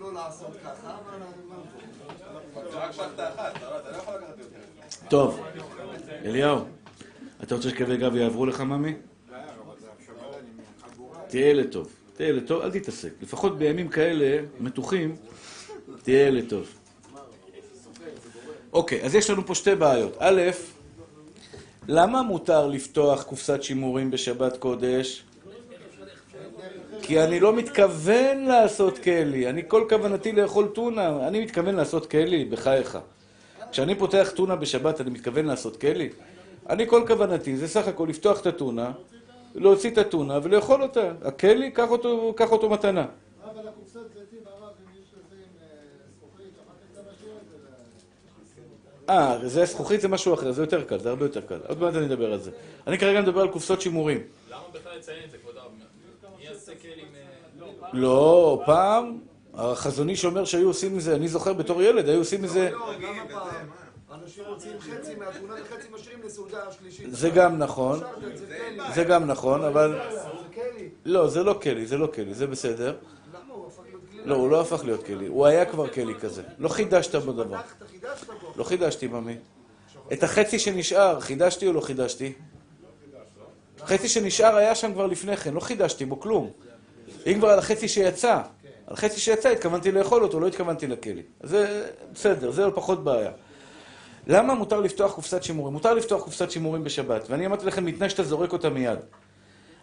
[0.00, 0.20] לא לא
[5.08, 5.40] טוב,
[6.24, 6.64] אליהו,
[7.42, 8.94] אתה רוצה שכאבי גב יעברו לך, ממי?
[11.28, 11.88] תהיה ילד טוב.
[12.16, 13.10] תהיה ילד טוב, אל תתעסק.
[13.22, 15.16] לפחות בימים כאלה, מתוחים,
[16.02, 16.66] תהיה ילד טוב.
[18.72, 20.16] אוקיי, אז יש לנו פה שתי בעיות.
[20.18, 20.40] א',
[21.88, 25.24] למה מותר לפתוח קופסת שימורים בשבת קודש
[27.02, 32.44] כי אני לא מתכוון לעשות כלי, אני כל כוונתי לאכול טונה, אני מתכוון לעשות כלי,
[32.44, 32.98] בחייך.
[33.70, 36.08] כשאני פותח טונה בשבת, אני מתכוון לעשות כלי?
[36.68, 38.92] אני כל כוונתי זה סך הכל לפתוח את הטונה,
[39.54, 41.12] להוציא את הטונה ולאכול אותה.
[41.22, 43.06] הכלי, קח אותו, קח אותו מתנה.
[43.44, 45.66] אבל הקופסת זיתים הרב, אם יש לזה עם אה,
[46.16, 47.56] זכוכית, אחר כך אתה משאיר את זה.
[49.08, 51.58] אה, זה זכוכית זה משהו אחר, זה יותר קל, זה הרבה יותר קל.
[51.68, 52.50] עוד מעט אני אדבר על זה.
[52.86, 54.22] אני כרגע מדבר על קופסות שימורים.
[54.50, 55.70] למה בכלל לציין את זה, כבוד הרב?
[56.38, 57.06] מי יעשה כלים...
[57.82, 59.18] אה, לא, פעם,
[59.54, 62.70] החזוני שאומר שהיו עושים מזה, אני זוכר בתור ילד, היו עושים מזה...
[62.72, 62.92] לא.
[64.14, 67.06] אנשים מוציאים חצי מהתמונה וחצי משאירים לסעודה השלישית.
[67.10, 68.00] זה גם נכון,
[68.94, 69.98] זה, גם נכון, אבל...
[70.10, 70.18] זה
[70.54, 70.88] כלי.
[71.04, 72.96] לא, זה לא כלי, זה לא כלי, זה בסדר.
[73.34, 74.17] למה הוא הפך להיות כלי?
[74.28, 76.42] לא, הוא לא הפך להיות כלי, הוא היה כבר כלי כזה.
[76.58, 77.44] לא חידשת בו.
[78.56, 79.36] לא חידשתי, ממי.
[80.12, 82.32] את החצי שנשאר, חידשתי או לא חידשתי?
[83.80, 86.50] החצי שנשאר היה שם כבר לפני כן, לא חידשתי בו כלום.
[87.26, 88.34] אם כבר על החצי שיצא,
[88.86, 91.22] על החצי שיצא התכוונתי לאכול אותו, לא התכוונתי לכלי.
[91.42, 93.30] זה בסדר, זה פחות בעיה.
[94.26, 95.72] למה מותר לפתוח קופסת שימורים?
[95.72, 98.98] מותר לפתוח קופסת שימורים בשבת, ואני אמרתי לכם, מתנאי שאתה זורק אותה מיד.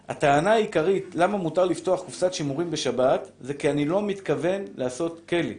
[0.10, 5.58] הטענה העיקרית, למה מותר לפתוח קופסת שימורים בשבת, זה כי אני לא מתכוון לעשות כלי.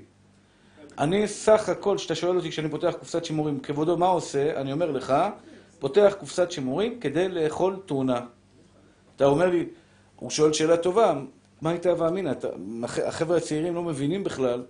[0.98, 4.60] אני סך הכל, כשאתה שואל אותי כשאני פותח קופסת שימורים, כבודו, מה עושה?
[4.60, 5.14] אני אומר לך,
[5.78, 8.20] פותח קופסת שימורים כדי לאכול טונה.
[9.16, 9.66] אתה אומר לי,
[10.16, 11.14] הוא שואל שאלה טובה,
[11.60, 12.30] מה הייתה ואמינא?
[12.30, 12.48] אתה-
[13.06, 14.62] החבר'ה הצעירים לא מבינים בכלל.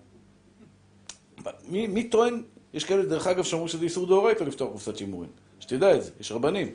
[1.69, 2.43] מי, מי טוען?
[2.75, 5.31] יש כאלה, דרך אגב, שאומרים שזה איסור דאורייתא לפתוח קופסת שימורים.
[5.61, 6.69] שתדע את זה, יש רבנים.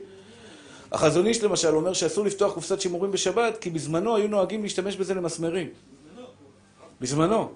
[0.91, 5.13] החזון איש למשל אומר שאסור לפתוח קופסת שימורים בשבת, כי בזמנו היו נוהגים להשתמש בזה
[5.13, 5.69] למסמרים.
[7.01, 7.51] בזמנו.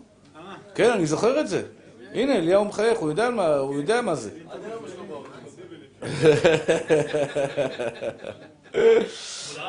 [0.75, 1.63] כן, אני זוכר את זה.
[2.13, 4.29] הנה, אליהו מחייך, הוא יודע מה, הוא יודע מה זה.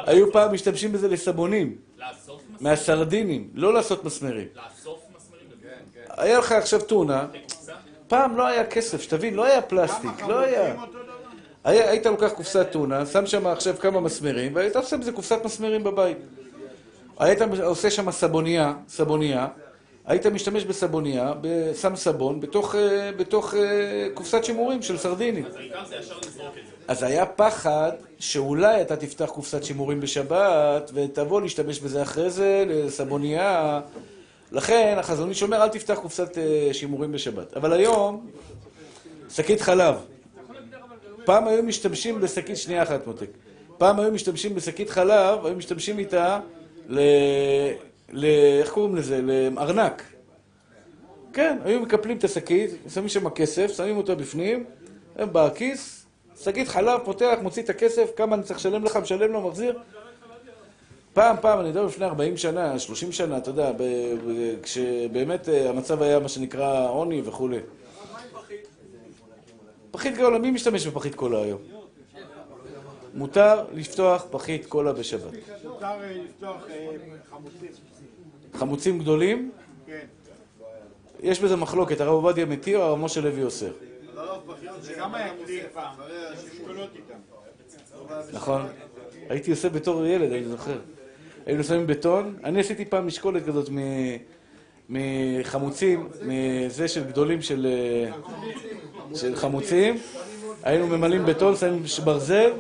[0.07, 2.57] היו פעם משתמשים בזה לסבונים, לאסוף מסמרים?
[2.61, 4.49] מהסרדינים, לא לעשות מסמרים.
[4.55, 5.47] לאסוף מסמרים?
[5.63, 6.01] כן, כן.
[6.17, 7.27] היה לך עכשיו טונה?
[8.09, 10.75] פעם לא היה כסף, שתבין, לא היה פלסטיק, לא היה.
[11.67, 16.19] היית לוקח קופסת טונה, שם שם עכשיו כמה מסמרים, והיית עושה בזה קופסת מסמרים בבית.
[17.19, 19.47] היית עושה שם סבונייה, סבונייה,
[20.07, 25.47] היית משתמש בסבונייה, ב- שם סבון, בתוך, אה, בתוך אה, קופסת שימורים של סרדינים.
[25.47, 26.73] אז העיקר זה ישר לזרוק את זה.
[26.89, 33.81] אז היה פחד שאולי אתה תפתח קופסת שימורים בשבת, ותבוא להשתמש בזה אחרי זה לסבונייה.
[34.53, 37.57] לכן החזון איש אומר, אל תפתח קופסת אה, שימורים בשבת.
[37.57, 38.27] אבל היום,
[39.31, 39.95] שקית חלב.
[41.27, 43.31] פעם היו משתמשים בשקית, שנייה אחת מותק.
[43.79, 46.41] פעם היו משתמשים בשקית חלב, היו משתמשים איתה
[46.89, 47.01] ל...
[48.13, 48.25] ל...
[48.61, 49.21] איך קוראים לזה?
[49.23, 50.03] לארנק.
[51.33, 54.65] כן, היו מקפלים את השקית, שמים שם כסף, שמים אותה בפנים,
[55.17, 56.07] הם בכיס,
[56.45, 59.79] שקית חלב, פותח, מוציא את הכסף, כמה אני צריך לשלם לך, משלם לו, מחזיר.
[61.13, 63.73] פעם, פעם, אני יודע, לפני 40 שנה, 30 שנה, אתה יודע,
[64.63, 67.59] כשבאמת אה, המצב היה מה שנקרא עוני וכולי.
[69.97, 71.59] פחית קולה, מי משתמש בפחית קולה היום?
[73.15, 75.33] מותר לפתוח פחית קולה בשבת.
[75.65, 76.87] מותר אה, לפתוח אה,
[77.31, 77.69] חמוצים.
[78.55, 79.51] חמוצים גדולים,
[79.87, 80.07] כן.
[81.21, 83.73] יש בזה מחלוקת, הרב עובדיה מתיר, הרב משה לוי אוסר.
[88.33, 88.67] נכון.
[89.29, 90.79] הייתי עושה בתור ילד, אני זוכר.
[91.47, 94.17] היינו שמים בטון, אני עשיתי פעם משקולת כזאת מ-
[94.89, 97.67] מחמוצים, מזה של גדולים של,
[99.15, 99.99] של חמוצים.
[100.63, 102.53] היינו ממלאים בטון, שמים ברזל,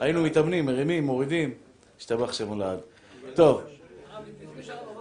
[0.00, 1.54] היינו מתאמנים, מרימים, מורידים.
[1.98, 2.78] השתבח שם לעד.
[3.34, 3.62] טוב.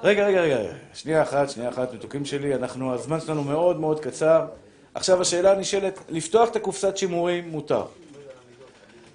[0.03, 4.45] רגע, רגע, רגע, שנייה אחת, שנייה אחת, מתוקים שלי, אנחנו, הזמן שלנו מאוד מאוד קצר.
[4.93, 7.85] עכשיו השאלה הנשאלת, לפתוח את הקופסת שימורים מותר.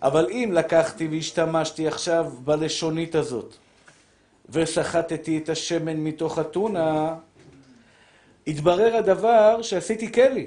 [0.02, 3.54] אבל אם לקחתי והשתמשתי עכשיו בלשונית הזאת,
[4.48, 7.14] וסחטתי את השמן מתוך אתונה,
[8.48, 10.46] התברר הדבר שעשיתי כלי.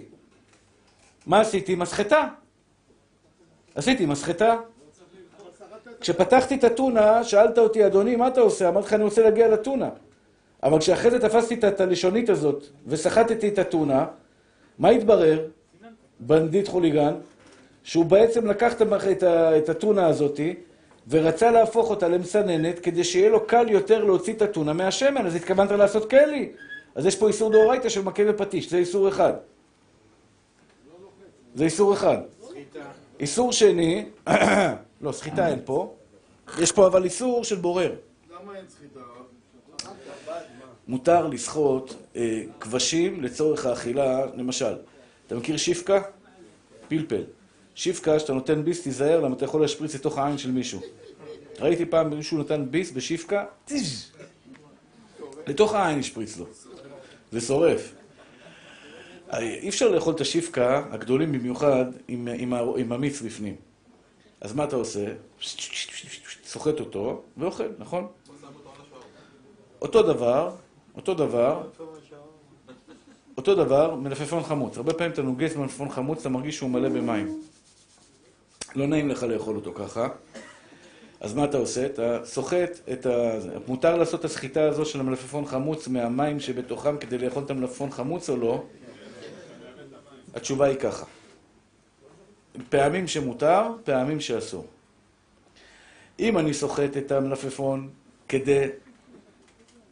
[1.26, 1.76] מה עשיתי?
[1.76, 2.28] מסחטה.
[3.76, 4.56] עשיתי מסחטה.
[6.02, 8.70] כשפתחתי את הטונה, שאלת אותי, אדוני, מה אתה עושה?
[8.70, 9.90] אמרתי לך, אני רוצה להגיע לטונה.
[10.64, 14.06] אבל כשאחרי זה תפסתי את- הלשונית הזאת וסחטתי את הטונה,
[14.80, 15.48] מה התברר?
[16.20, 17.14] בנדיט חוליגן,
[17.84, 18.74] שהוא בעצם לקח
[19.58, 20.56] את הטונה הזאתי
[21.10, 25.72] ורצה להפוך אותה למסננת כדי שיהיה לו קל יותר להוציא את הטונה מהשמן, אז התכוונת
[25.72, 26.52] לעשות כלי.
[26.96, 29.34] אז יש פה איסור דאורייתא של מכה ופטיש, זה איסור אחד.
[31.56, 32.18] זה איסור אחד.
[33.20, 34.06] איסור שני,
[35.02, 35.96] לא, סחיטה אין פה,
[36.60, 37.96] יש פה אבל איסור של בורר.
[38.32, 39.00] למה אין סחיטה?
[40.88, 44.76] מותר לסחוט אה, כבשים לצורך האכילה, למשל.
[45.28, 46.02] אתה מכיר שיפקה?
[46.88, 47.24] פלפל.
[47.76, 50.82] שיפקה, שאתה נותן ביס, תיזהר, למה אתה יכול להשפריץ לתוך העין של מישהו.
[51.60, 53.46] ראיתי פעם מישהו נתן ביס בשיפקה.
[55.48, 56.46] לתוך העין השפריץ לו.
[57.32, 57.94] זה שורף.
[59.34, 63.56] אי אפשר לאכול את השיפקה, הגדולים במיוחד, עם, עם, עם המיץ בפנים.
[64.42, 65.06] אז מה אתה עושה?
[66.46, 68.08] סוחט אותו ואוכל, נכון?
[69.82, 70.56] אותו דבר,
[70.96, 71.68] אותו דבר,
[73.38, 74.78] אותו דבר, מלפפון חמוץ.
[74.78, 77.42] הרבה פעמים אתה נוגס במלפפון חמוץ, אתה מרגיש שהוא מלא במים.
[78.76, 80.08] לא נעים לך לאכול אותו ככה.
[81.22, 81.86] אז מה אתה עושה?
[81.86, 83.34] אתה סוחט את ה...
[83.68, 88.30] מותר לעשות את הסחיטה הזו של המלפפון חמוץ מהמים שבתוכם כדי לאכול את המלפפון חמוץ
[88.30, 88.64] או לא?
[90.36, 91.06] התשובה היא ככה.
[92.70, 94.66] פעמים שמותר, פעמים שאסור.
[96.20, 97.90] אם אני סוחט את המלפפון
[98.30, 98.68] כדי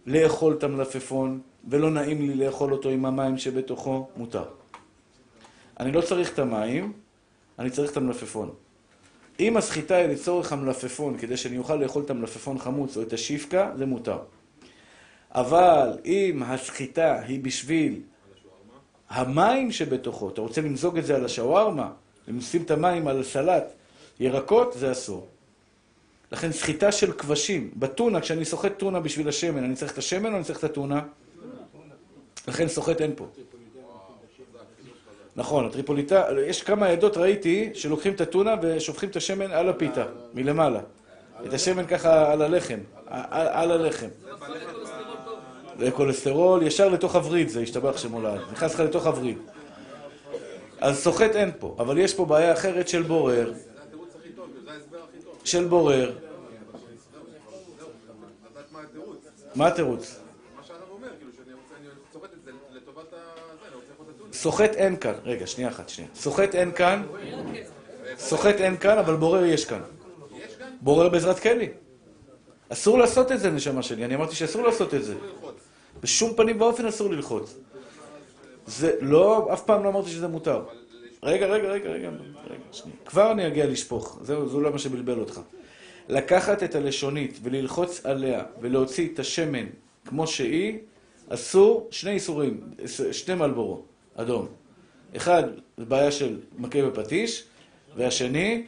[0.05, 4.45] לאכול את המלפפון, ולא נעים לי לאכול אותו עם המים שבתוכו, מותר.
[5.79, 6.93] אני לא צריך את המים,
[7.59, 8.51] אני צריך את המלפפון.
[9.39, 13.71] אם הסחיטה היא לצורך המלפפון, כדי שאני אוכל לאכול את המלפפון חמוץ או את השיפקה,
[13.77, 14.19] זה מותר.
[15.31, 18.01] אבל אם הסחיטה היא בשביל
[19.09, 21.91] המים שבתוכו, אתה רוצה למזוג את זה על השווארמה,
[22.27, 23.63] לשים את המים על סלט
[24.19, 25.27] ירקות, זה אסור.
[26.31, 30.35] לכן סחיטה של כבשים, בטונה, כשאני סוחט טונה בשביל השמן, אני צריך את השמן או
[30.37, 31.01] אני צריך את הטונה?
[32.47, 33.27] לכן סוחט אין פה.
[35.39, 40.79] נכון, הטריפוליטה, יש כמה עדות ראיתי שלוקחים את הטונה ושופכים את השמן על הפיתה, מלמעלה.
[41.45, 44.07] את השמן ככה על הלחם, על, הלחם.
[45.93, 48.39] כולסטרול, ישר לתוך הווריד זה, השתבח שמולד.
[48.51, 49.37] נכנס לך לתוך הווריד.
[50.79, 53.53] אז סוחט אין פה, אבל יש פה בעיה אחרת של בורר.
[55.43, 56.11] של בורר.
[58.71, 59.17] מה התירוץ.
[59.55, 60.19] מה התירוץ?
[60.55, 63.17] מה שהרב אומר, כאילו, שאני רוצה, אני צוחט את זה לטובת ה...
[63.61, 64.28] זה, אני רוצה לאכול את הטונה.
[64.41, 65.13] סוחט אין כאן.
[65.23, 66.09] רגע, שנייה אחת, שנייה.
[66.15, 67.03] סוחט אין כאן.
[68.17, 69.81] סוחט אין כאן, אבל בורר יש כאן.
[70.81, 71.69] בורר בעזרת כלי.
[72.69, 74.05] אסור לעשות את זה, נשמה שלי.
[74.05, 75.15] אני אמרתי שאסור לעשות את זה.
[76.03, 77.57] בשום פנים ואופן אסור ללחוץ.
[78.67, 80.63] זה לא, אף פעם לא אמרתי שזה מותר.
[81.23, 82.09] רגע, רגע, רגע, רגע,
[82.49, 82.97] רגע, שנייה.
[83.05, 85.39] כבר אני אגיע לשפוך, זהו, זה לא מה שבלבל אותך.
[86.09, 89.65] לקחת את הלשונית וללחוץ עליה ולהוציא את השמן
[90.05, 90.77] כמו שהיא,
[91.29, 92.61] אסור, שני איסורים,
[93.11, 93.83] שני מלבורו,
[94.21, 94.47] אדום.
[95.15, 95.43] אחד,
[95.77, 97.43] זה בעיה של מכה בפטיש,
[97.95, 98.65] והשני,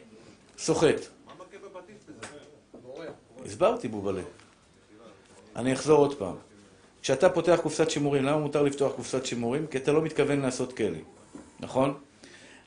[0.58, 0.86] סוחט.
[1.26, 3.06] מה מכה בפטיש בזה?
[3.44, 4.22] הסברתי, בובלה.
[5.56, 6.34] אני אחזור עוד פעם.
[7.02, 9.66] כשאתה פותח קופסת שימורים, למה מותר לפתוח קופסת שימורים?
[9.66, 11.02] כי אתה לא מתכוון לעשות כלי,
[11.60, 11.94] נכון?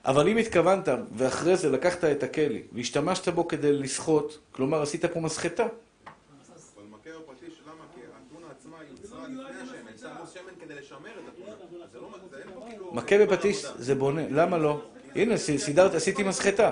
[0.05, 5.19] אבל אם התכוונת, ואחרי זה לקחת את הכלי, והשתמשת בו כדי לסחוט, כלומר עשית פה
[5.19, 7.83] מסחטה, אבל מכה בפטיש, למה?
[7.95, 11.51] כי הטונה עצמה יוצרה לפני השמן, שמו שמן כדי לשמר את הטונה.
[11.83, 12.09] אז זה לא...
[12.31, 12.84] זה אין פה כאילו...
[12.95, 14.81] מכה בפטיש זה בונה, למה לא?
[15.15, 16.71] הנה, סידרת, עשיתי מסחטה.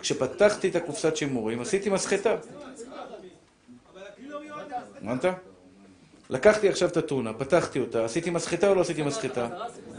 [0.00, 2.36] כשפתחתי את הקופסת שימורים, עשיתי מסחטה.
[5.02, 5.24] הבנת?
[6.30, 9.48] לקחתי עכשיו את הטונה, פתחתי אותה, עשיתי מסחטה או לא עשיתי מסחטה?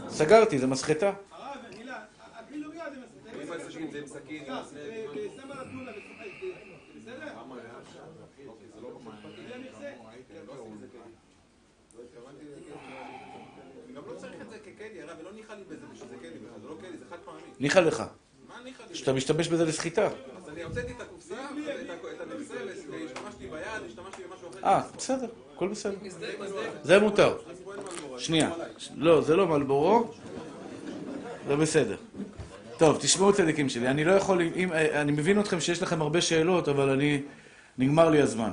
[0.08, 1.06] סגרתי, זה מסחטה.
[1.06, 1.98] הרב, מילה,
[2.34, 3.42] הקילוגיה זה מספיק.
[3.42, 4.78] אם עשית עם זה עם סכין, עם הסנק,
[5.10, 7.32] ושם על הטונה וסוחט, זה בסדר?
[8.46, 8.88] אוקיי, זה לא
[9.46, 9.90] זה מכסה.
[10.46, 11.00] לא עושים את זה כלי.
[11.96, 12.72] לא התכוונתי לכלי.
[13.86, 16.30] אני גם לא צריך את זה ככלי, הרב, ולא ניחא לי בזה בשביל זה כלי
[16.30, 17.51] בכלל, זה לא כלי, זה חד פעמי.
[17.62, 18.82] ניחא לך, מה ניחא?
[18.92, 20.06] שאתה משתמש בזה לסחיטה.
[20.06, 20.12] אז
[20.48, 22.54] אני הוצאתי את הקופסה, את המכסה,
[22.90, 24.64] והשתמשתי ביד, השתמשתי במשהו אחר.
[24.64, 25.96] אה, בסדר, הכל בסדר.
[26.82, 27.36] זה מותר.
[28.18, 28.50] שנייה.
[28.96, 30.10] לא, זה לא מלבורו.
[31.48, 31.96] זה בסדר.
[32.78, 33.88] טוב, תשמעו צדיקים שלי.
[33.88, 34.40] אני לא יכול...
[34.40, 37.22] אם, אני מבין אתכם שיש לכם הרבה שאלות, אבל אני...
[37.78, 38.52] נגמר לי הזמן.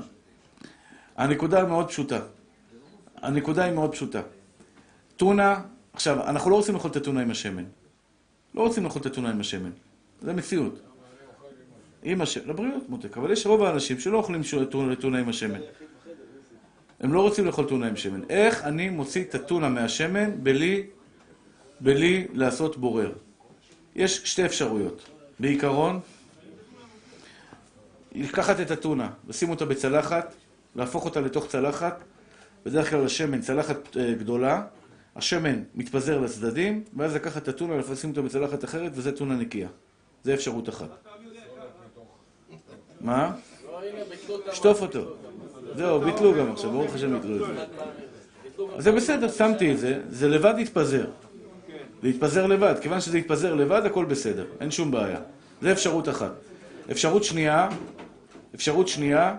[1.18, 2.20] הנקודה מאוד פשוטה.
[3.16, 4.22] הנקודה היא מאוד פשוטה.
[5.18, 5.62] טונה...
[5.94, 7.64] עכשיו, אנחנו לא רוצים לאכול את הטונה עם השמן.
[8.56, 9.72] לא רוצים לאכול את הטונה עם השמן.
[10.22, 10.80] זה מציאות.
[12.04, 14.42] עם השמן, לבריאות מותק, אבל יש רוב האנשים שלא אוכלים
[14.96, 15.60] טונה עם השמן.
[17.00, 18.22] הם לא רוצים לאכול טונה עם שמן.
[18.30, 20.84] איך אני מוציא את הטונה מהשמן בלי,
[21.80, 23.12] בלי לעשות בורר?
[23.96, 25.10] יש שתי אפשרויות.
[25.40, 26.00] בעיקרון,
[28.16, 30.34] לקחת את הטונה, לשים אותה בצלחת,
[30.76, 32.04] להפוך אותה לתוך צלחת,
[32.66, 34.64] בדרך כלל השמן, צלחת אה, גדולה,
[35.20, 39.68] השמן מתפזר לצדדים, ואז לקחת את הטונה ולשים אותה בצלחת אחרת, וזה טונה נקייה.
[40.24, 41.08] זה אפשרות אחת.
[43.02, 43.32] מה?
[44.54, 45.14] שטוף אותו.
[45.76, 47.66] זהו, ביטלו גם עכשיו, ברוך השם ביטלו את זה.
[48.78, 51.06] אז זה בסדר, שמתי את זה, זה לבד יתפזר.
[52.02, 55.20] זה יתפזר לבד, כיוון שזה יתפזר לבד, הכל בסדר, אין שום בעיה.
[55.62, 56.32] זה אפשרות אחת.
[56.92, 57.70] אפשרות שנייה,
[58.56, 59.36] אפשרות שנייה,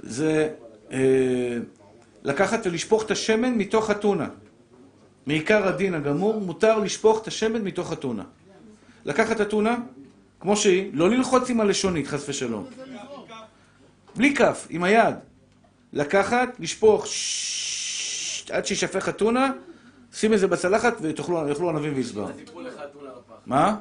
[0.00, 0.48] זה
[0.92, 1.58] אה,
[2.22, 4.28] לקחת ולשפוך את השמן מתוך הטונה.
[5.30, 8.24] מעיקר הדין הגמור, מותר לשפוך את השמן מתוך הטונה.
[9.04, 9.76] לקחת את הטונה,
[10.40, 12.66] כמו שהיא, לא ללחוץ עם הלשונית, חס ושלום.
[14.16, 15.14] בלי כף, עם היד.
[15.92, 17.04] לקחת, לשפוך,
[18.50, 19.52] עד שישפך הטונה,
[20.14, 22.30] שים את זה בצלחת ויאכלו ענבים ויסבר.
[22.30, 23.10] אתונה.
[23.46, 23.76] מה?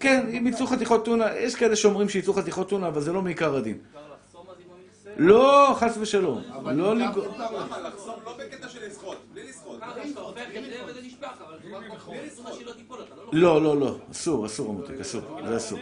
[0.00, 3.56] כן, אם יצאו חתיכות טונה, יש כאלה שאומרים שיצאו חתיכות טונה, אבל זה לא מעיקר
[3.56, 3.78] הדין.
[3.88, 4.97] אפשר לחסום אז עם המכסה?
[5.16, 6.42] לא, חס ושלום.
[6.64, 7.34] לא לגרום...
[7.84, 9.80] לחסום לא בקטע של לשחות, בלי לשחות.
[13.32, 13.96] לא לא לא, לא, לא.
[14.10, 15.20] אסור, אסור, המותק, אסור.
[15.48, 15.78] זה אסור.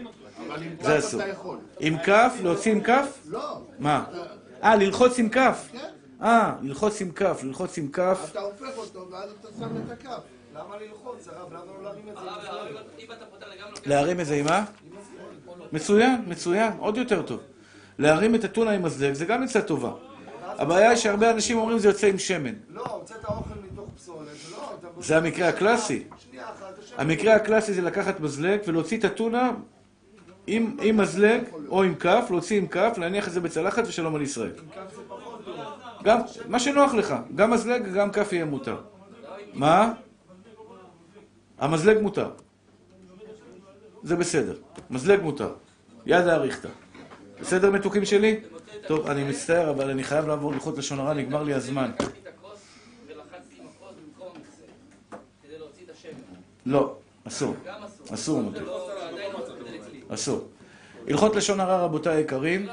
[0.82, 1.20] זה אסור.
[1.80, 2.34] עם כף?
[2.42, 3.18] להוציא עם כף?
[3.28, 3.60] לא.
[3.78, 4.04] מה?
[4.62, 5.68] אה, ללחוץ עם כף.
[5.72, 5.78] כן.
[6.22, 8.28] אה, ללחוץ עם כף, ללחוץ עם כף.
[8.30, 10.22] אתה הופך אותו ואז אתה שם את הכף.
[10.54, 11.52] למה ללחוץ, הרב?
[11.52, 12.14] למה לא להרים את
[13.84, 13.90] זה?
[13.90, 14.64] להרים את זה עם מה?
[15.72, 17.40] מצוין, מצוין, עוד יותר טוב.
[17.99, 19.92] להרים את הטונה עם מזלג זה גם עצה טובה.
[20.47, 22.55] הבעיה היא שהרבה אנשים אומרים זה יוצא עם שמן.
[22.70, 24.28] לא, הוצאת אוכל מתוך פסולת.
[24.51, 24.88] לא, אתה...
[25.03, 26.05] זה המקרה הקלאסי.
[26.99, 29.51] המקרה הקלאסי זה לקחת מזלג ולהוציא את הטונה
[30.47, 34.22] עם, עם מזלג או עם כף, להוציא עם כף, להניח את זה בצלחת ושלום על
[34.22, 34.53] ישראל.
[36.05, 38.80] גם, מה שנוח לך, גם מזלג, גם כף יהיה מותר.
[39.55, 39.92] מה?
[41.59, 42.30] המזלג מותר.
[44.03, 44.55] זה בסדר.
[44.90, 45.55] מזלג מותר.
[46.07, 46.68] יד האריכתא.
[47.41, 48.41] בסדר מתוקים שלי?
[48.87, 51.91] טוב, אני מצטער, אבל אני חייב לעבור ללכות לשון הרע, נגמר לי הזמן.
[56.66, 57.55] לא, אסור.
[58.14, 58.43] אסור.
[58.43, 58.61] מותק.
[58.61, 60.03] אצלי.
[60.09, 60.49] אסור.
[61.09, 62.68] הלכות לשון הרע, רבותיי היקרים?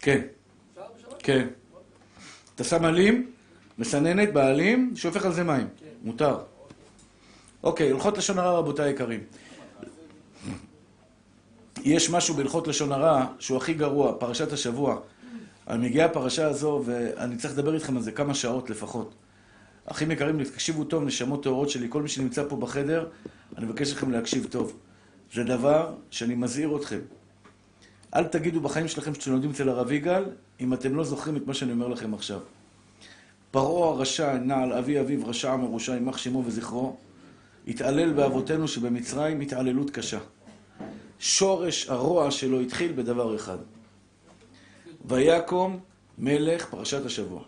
[0.00, 0.26] כן?
[1.18, 1.48] כן.
[2.54, 3.30] אתה שם עלים,
[3.78, 5.66] מסננת בעלים, שופך על זה מים.
[6.02, 6.38] מותר.
[7.62, 9.20] אוקיי, הלכות לשון הרע, רבותיי היקרים.
[11.84, 15.00] יש משהו בהלכות לשון הרע שהוא הכי גרוע, פרשת השבוע.
[15.68, 19.14] אני מגיעה הפרשה הזו ואני צריך לדבר איתכם על זה כמה שעות לפחות.
[19.86, 23.08] אחים יקרים, תקשיבו טוב, נשמות טהורות שלי, כל מי שנמצא פה בחדר,
[23.58, 24.76] אני מבקש מכם להקשיב טוב.
[25.34, 27.00] זה דבר שאני מזהיר אתכם.
[28.14, 30.24] אל תגידו בחיים שלכם שאתם לומדים אצל הרב יגאל,
[30.60, 32.40] אם אתם לא זוכרים את מה שאני אומר לכם עכשיו.
[33.50, 36.96] פרעה הרשע נעל אבי אביו רשע מרושע, יימח שמו וזכרו,
[37.68, 40.18] התעלל באבותינו שבמצרים התעללות קשה.
[41.18, 43.58] שורש הרוע שלו התחיל בדבר אחד.
[45.04, 45.80] ויקום
[46.18, 47.42] מלך, פרשת השבוע,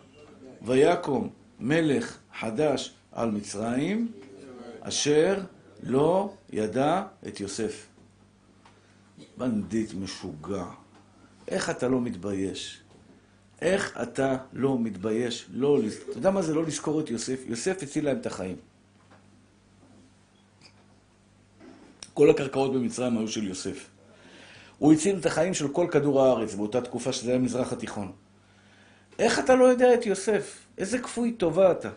[0.61, 1.29] ויקום
[1.59, 4.11] מלך חדש על מצרים,
[4.81, 5.39] אשר
[5.83, 7.87] לא ידע את יוסף.
[9.37, 10.65] בנדיט משוגע.
[11.47, 12.81] איך אתה לא מתבייש?
[13.61, 15.45] איך אתה לא מתבייש?
[15.53, 17.39] לא, לז- אתה יודע מה זה לא לזכור את יוסף?
[17.47, 18.55] יוסף הציל להם את החיים.
[22.13, 23.85] כל הקרקעות במצרים היו של יוסף.
[24.77, 28.11] הוא הציל את החיים של כל כדור הארץ באותה תקופה שזה היה המזרח התיכון.
[29.19, 30.57] איך אתה לא יודע את יוסף?
[30.77, 31.89] איזה כפוי טובה אתה.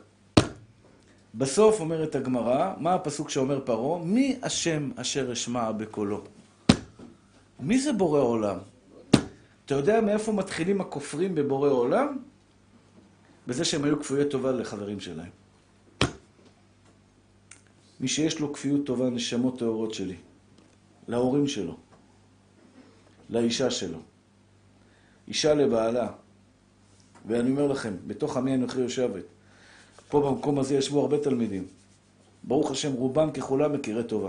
[1.35, 4.05] בסוף אומרת הגמרא, מה הפסוק שאומר פרעה?
[4.05, 6.25] מי השם אשר אשמע בקולו?
[7.61, 8.59] מי זה בורא עולם?
[9.71, 12.19] אתה יודע מאיפה מתחילים הכופרים בבורא עולם?
[13.47, 15.31] בזה שהם היו כפויי טובה לחברים שלהם.
[18.01, 20.17] מי שיש לו כפיות טובה, נשמות טהורות שלי,
[21.09, 21.77] להורים שלו,
[23.31, 23.99] לאישה שלו,
[25.29, 26.09] אישה לבעלה,
[27.27, 29.25] ואני אומר לכם, בתוך עמי אנוכי יושבת,
[30.09, 31.67] פה במקום הזה ישבו הרבה תלמידים.
[32.45, 34.29] ברוך השם, רובם ככולם מכירי טובה.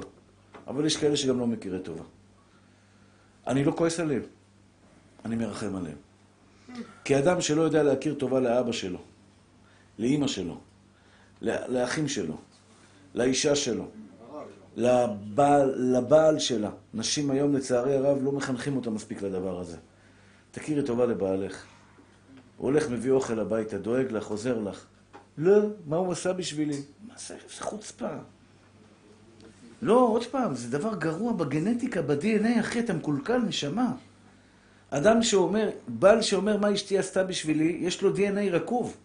[0.67, 2.03] אבל יש כאלה שגם לא מכירי טובה.
[3.47, 4.21] אני לא כועס עליהם,
[5.25, 5.97] אני מרחם עליהם.
[7.03, 8.99] כי אדם שלא יודע להכיר טובה לאבא שלו,
[9.99, 10.57] לאימא שלו,
[11.41, 12.37] לאחים שלו,
[13.15, 13.87] לאישה שלו,
[14.75, 16.69] לבעל, לבעל שלה.
[16.93, 19.77] נשים היום, לצערי הרב, לא מחנכים אותה מספיק לדבר הזה.
[20.51, 21.65] תכירי טובה לבעלך.
[22.57, 24.85] הוא הולך, מביא אוכל הביתה, דואג לך, עוזר לך.
[25.37, 26.81] לא, מה הוא עשה בשבילי?
[27.07, 28.09] מה זה, איזה חוצפה.
[29.81, 33.93] לא, עוד פעם, זה דבר גרוע בגנטיקה, ב-DNA, אחי, אתה מקולקל, נשמה.
[34.91, 38.97] אדם שאומר, בעל שאומר מה אשתי עשתה בשבילי, יש לו DNA רקוב.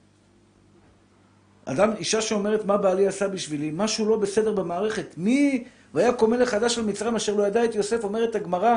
[1.65, 5.15] אדם, אישה שאומרת מה בעלי עשה בשבילי, משהו לא בסדר במערכת.
[5.17, 5.65] מי,
[5.95, 8.77] והיה קומל חדש על מצרים אשר לא ידע את יוסף, אומרת הגמרא,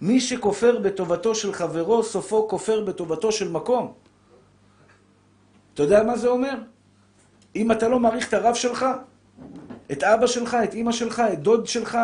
[0.00, 3.92] מי שכופר בטובתו של חברו, סופו כופר בטובתו של מקום.
[5.74, 6.54] אתה יודע מה זה אומר?
[7.56, 8.86] אם אתה לא מעריך את הרב שלך,
[9.92, 11.98] את אבא שלך, את אימא שלך, את דוד שלך,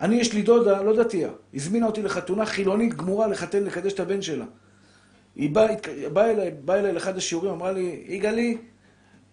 [0.00, 4.22] אני, יש לי דודה, לא דתייה, הזמינה אותי לחתונה חילונית גמורה לחתן, לקדש את הבן
[4.22, 4.44] שלה.
[5.36, 5.66] היא באה
[6.12, 8.58] באה אליי, באה אליי לאחד השיעורים, אמרה לי, יגאלי,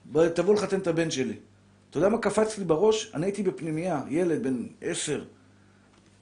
[0.06, 1.36] בוא, תבוא לחתן את הבן שלי.
[1.90, 3.12] אתה יודע מה קפץ לי בראש?
[3.14, 5.24] אני הייתי בפנימייה, ילד בן עשר.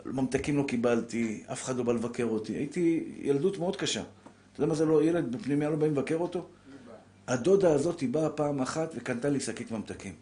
[0.05, 2.53] ממתקים לא קיבלתי, אף אחד לא בא לבקר אותי.
[2.53, 4.01] הייתי ילדות מאוד קשה.
[4.01, 6.45] אתה יודע מה זה לא, ילד בפנימייה לא באים לבקר אותו?
[7.27, 10.13] הדודה הזאת היא באה פעם אחת וקנתה לי שקית ממתקים.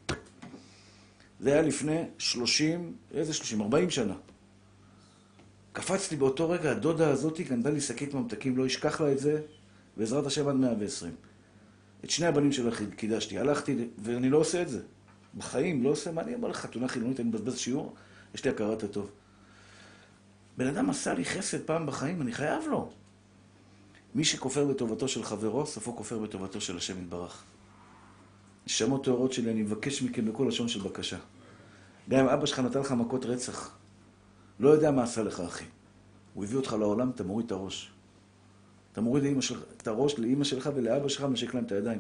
[1.40, 3.62] זה היה לפני 30, איזה 30?
[3.62, 4.16] 40 שנה.
[5.72, 9.42] קפצתי באותו רגע, הדודה הזאתי גנבה לי שקית ממתקים, לא אשכח לה את זה,
[9.98, 11.14] בעזרת השם עד 120.
[12.06, 14.82] את שני הבנים שלה קידשתי, הלכתי, ואני לא עושה את זה.
[15.38, 17.96] בחיים, לא עושה, מה אני אומר לך, חתונה חילונית, אני מבזבז שיעור,
[18.36, 19.10] יש לי הכרת הטוב.
[20.58, 22.92] בן אדם עשה לי חסד פעם בחיים, אני חייב לו.
[24.16, 27.44] מי שכופר בטובתו של חברו, סופו כופר בטובתו של השם יתברך.
[28.70, 31.18] נשמות טהורות שלי, אני מבקש מכם בכל לשון של בקשה.
[32.10, 33.78] גם אם אבא שלך נתן לך מכות רצח,
[34.60, 35.66] לא יודע מה עשה לך, אחי.
[36.34, 37.92] הוא הביא אותך לעולם, אתה מוריד את הראש.
[38.92, 42.00] אתה מוריד שלך, את הראש לאמא שלך ולאבא שלך, מנשק להם את הידיים.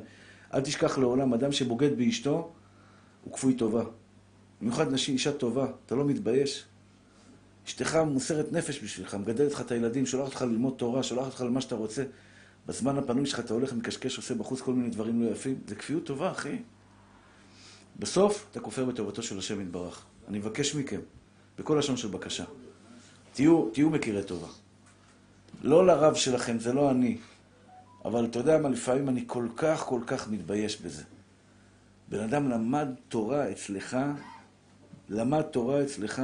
[0.53, 2.51] אל תשכח לעולם, אדם שבוגד באשתו,
[3.23, 3.83] הוא כפוי טובה.
[4.61, 6.65] במיוחד נשים, אישה טובה, אתה לא מתבייש.
[7.67, 11.61] אשתך מוסרת נפש בשבילך, מגדלת לך את הילדים, שולחת אותך ללמוד תורה, שולחת אותך למה
[11.61, 12.03] שאתה רוצה.
[12.69, 15.59] בזמן הפנוי שלך אתה הולך, מקשקש, עושה בחוץ כל מיני דברים לא יפים.
[15.67, 16.57] זה כפיות טובה, אחי.
[17.99, 20.05] בסוף אתה כופר בטובתו של השם יתברך.
[20.27, 20.99] אני מבקש מכם,
[21.59, 22.43] בכל לשון של בקשה,
[23.33, 24.47] תהיו, תהיו מכירי טובה.
[25.61, 27.17] לא לרב שלכם, זה לא אני.
[28.05, 31.03] אבל אתה יודע מה, לפעמים אני כל כך כל כך מתבייש בזה.
[32.09, 33.97] בן אדם למד תורה אצלך,
[35.09, 36.21] למד תורה אצלך,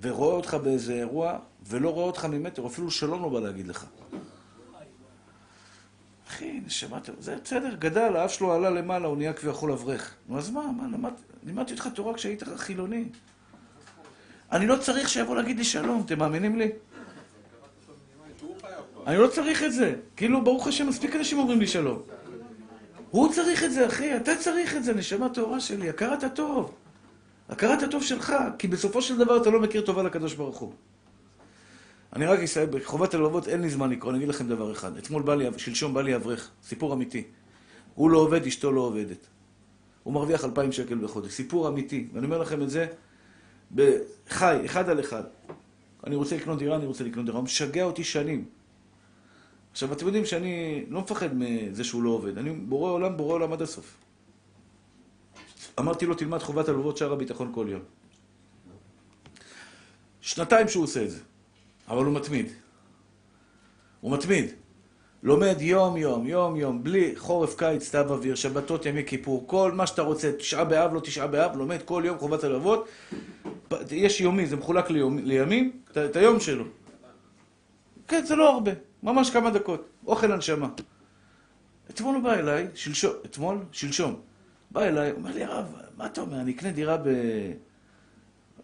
[0.00, 3.86] ורואה אותך באיזה אירוע, ולא רואה אותך ממטר, אפילו שלום לא בא להגיד לך.
[6.28, 10.14] אחי, נשמה, זה בסדר, גדל, האף שלו עלה למעלה, הוא נהיה כביכול אברך.
[10.28, 10.62] נו, אז מה,
[10.98, 11.08] מה,
[11.46, 13.04] לימדתי אותך תורה כשהיית חילוני.
[14.52, 16.70] אני לא צריך שיבוא להגיד לי שלום, אתם מאמינים לי?
[19.06, 19.94] אני לא צריך את זה.
[20.16, 22.02] כאילו, ברוך השם, מספיק אנשים אומרים לי שלום.
[23.10, 26.74] הוא צריך את זה, אחי, אתה צריך את זה, נשמה טהורה שלי, הכרת הטוב.
[27.48, 30.72] הכרת הטוב שלך, כי בסופו של דבר אתה לא מכיר טובה לקדוש ברוך הוא.
[32.12, 34.96] אני רק אסיים, בחובת הלבבות אין לי זמן לקרוא, אני אגיד לכם דבר אחד.
[34.96, 37.24] אתמול בא לי, שלשום בא לי אברך, סיפור אמיתי.
[37.94, 39.26] הוא לא עובד, אשתו לא עובדת.
[40.02, 41.32] הוא מרוויח אלפיים שקל בחודש.
[41.32, 42.86] סיפור אמיתי, ואני אומר לכם את זה
[43.74, 45.22] בחי, אחד על אחד.
[46.06, 47.36] אני רוצה לקנות דירה, אני רוצה לקנות דירה.
[47.36, 48.44] הוא משגע אותי שנים.
[49.72, 52.38] עכשיו, אתם יודעים שאני לא מפחד מזה שהוא לא עובד.
[52.38, 53.96] אני בורא עולם, בורא עולם עד הסוף.
[55.78, 57.82] אמרתי לו, תלמד חובת הלוות שער הביטחון כל יום.
[60.20, 61.18] שנתיים שהוא עושה את זה,
[61.88, 62.46] אבל הוא מתמיד.
[64.00, 64.50] הוא מתמיד.
[65.22, 70.32] לומד יום-יום, יום-יום, בלי חורף, קיץ, סתיו אוויר, שבתות, ימי כיפור, כל מה שאתה רוצה,
[70.32, 72.88] תשעה באב, לא תשעה באב, לומד כל יום חובת הלוות.
[73.90, 76.64] יש יומי, זה מחולק ליום, לימים, את, את היום שלו.
[78.08, 78.70] כן, זה לא הרבה,
[79.02, 79.88] ממש כמה דקות.
[80.06, 80.68] אוכל הנשמה.
[81.90, 84.20] אתמול הוא בא אליי, שלשום, אתמול, שלשום.
[84.70, 87.08] בא אליי, אומר לי, הרב, מה אתה אומר, אני אקנה דירה ב...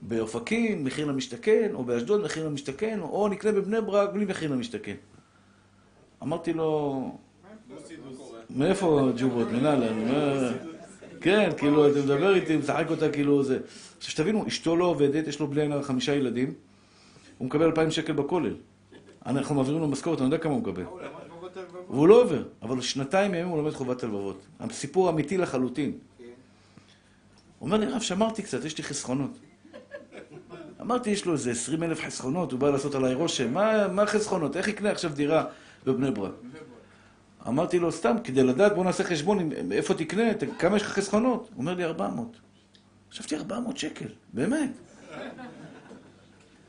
[0.08, 4.94] באופקים, מחיר למשתכן, או באשדוד, מחיר למשתכן, או נקנה בבני ברק בלי מחיר למשתכן.
[6.22, 7.10] אמרתי לו,
[8.50, 9.48] מאיפה ג'ובות?
[9.48, 10.52] מנהלן?
[11.20, 13.58] כן, כאילו, אתה מדבר איתי, משחק אותה כאילו זה.
[13.98, 16.54] עכשיו, שתבינו, אשתו לא עובדת, יש לו בלי עין חמישה ילדים,
[17.38, 18.54] הוא מקבל אלפיים שקל בכולל.
[19.26, 20.84] אנחנו מעבירים לו משכורת, אני יודע כמה הוא מקבל.
[21.90, 24.40] והוא לא עובר, אבל שנתיים ימים הוא לומד חובת הלבבות.
[24.60, 25.90] הסיפור אמיתי לחלוטין.
[27.58, 29.30] הוא אומר לי, רב, שמרתי קצת, יש לי חסכונות.
[30.82, 34.56] אמרתי, יש לו איזה עשרים אלף חסכונות, הוא בא לעשות עליי רושם, מה, מה חסכונות?
[34.56, 35.44] איך יקנה עכשיו דירה
[35.86, 36.32] בבני ברק?
[37.48, 40.22] אמרתי לו, סתם, כדי לדעת, בוא נעשה חשבון, איפה תקנה,
[40.58, 41.48] כמה יש לך חסכונות?
[41.54, 42.36] הוא אומר לי, ארבע מאות.
[43.10, 44.70] חשבתי, ארבע מאות שקל, באמת.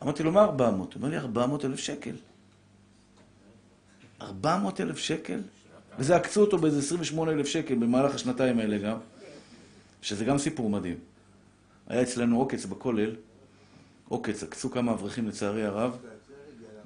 [0.03, 0.93] אמרתי לו, מה ארבע מאות?
[0.93, 2.15] הוא אומר לי, ארבע מאות אלף שקל.
[4.21, 5.39] ארבע מאות אלף שקל?
[5.99, 8.97] וזה עקצו אותו באיזה עשרים ושמונה אלף שקל במהלך השנתיים האלה גם,
[10.01, 10.97] שזה גם סיפור מדהים.
[11.87, 13.15] היה אצלנו עוקץ בכולל,
[14.09, 15.97] עוקץ, עקצו כמה אברכים לצערי הרב,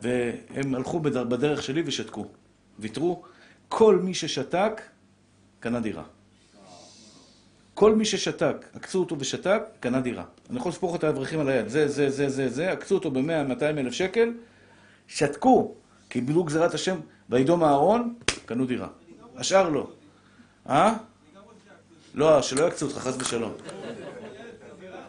[0.02, 2.28] והם הלכו בדרך שלי ושתקו.
[2.80, 3.24] ויתרו.
[3.70, 4.82] כל מי ששתק,
[5.60, 6.04] קנה דירה.
[7.74, 10.24] כל מי ששתק, עקצו אותו ושתק, קנה דירה.
[10.50, 11.68] אני יכול לספור את האברכים על היד.
[11.68, 14.34] זה, זה, זה, זה, זה, עקצו אותו ב-100, 200 אלף שקל,
[15.08, 15.76] שתקו,
[16.10, 17.00] קיבלו גזירת השם,
[17.30, 18.14] וידום אהרון,
[18.46, 18.88] קנו דירה.
[19.36, 19.88] השאר לא.
[20.70, 20.94] אה?
[22.14, 23.54] לא, שלא יקצו אותך, חס ושלום.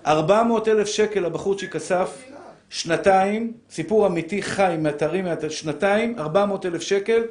[0.08, 2.24] 400 אלף שקל הבחורצ'יק אסף,
[2.70, 7.22] שנתיים, סיפור אמיתי חי מאתרים, שנתיים, 400 אלף שקל,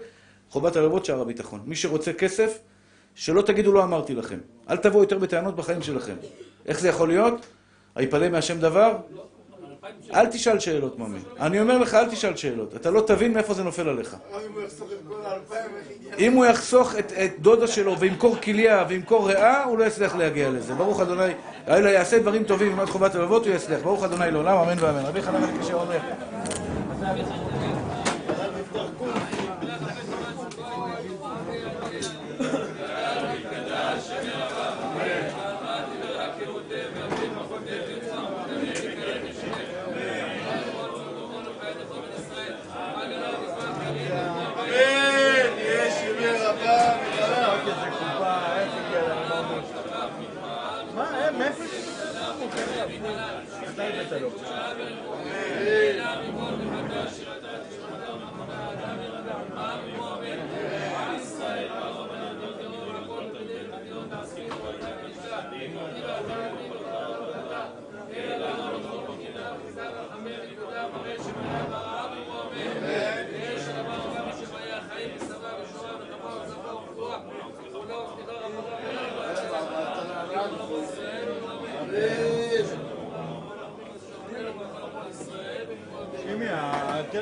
[0.49, 1.61] חובת הלוות שער הביטחון.
[1.65, 2.59] מי שרוצה כסף,
[3.15, 4.38] שלא תגידו לא אמרתי לכם.
[4.69, 6.15] אל תבואו יותר בטענות בחיים שלכם.
[6.65, 7.45] איך זה יכול להיות?
[7.95, 8.97] היפלא מהשם דבר?
[10.13, 11.19] אל תשאל שאלות, ממי.
[11.39, 12.75] אני אומר לך, אל תשאל שאלות.
[12.75, 14.15] אתה לא תבין מאיפה זה נופל עליך.
[16.19, 20.73] אם הוא יחסוך את, דודה שלו וימכור כליה וימכור ריאה, הוא לא יצליח להגיע לזה.
[20.73, 21.32] ברוך אדוני,
[21.68, 23.80] אלא יעשה דברים טובים במעט חובת הלוות, הוא יצליח.
[23.82, 25.05] ברוך אדוני לעולם, אמן ואמן.
[25.05, 25.99] רבי חנן בן קשה אומר.
[34.01, 34.38] שימי,
[52.99, 54.23] Gracias.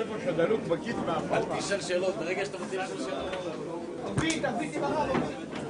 [0.05, 1.57] הטלפון שלך דלוק בכיס מאחורה.
[1.59, 4.15] תשאל שאלות, ברגע שאתה רוצה לשאול שאלות.
[4.15, 5.64] תביא, תביא, תביא.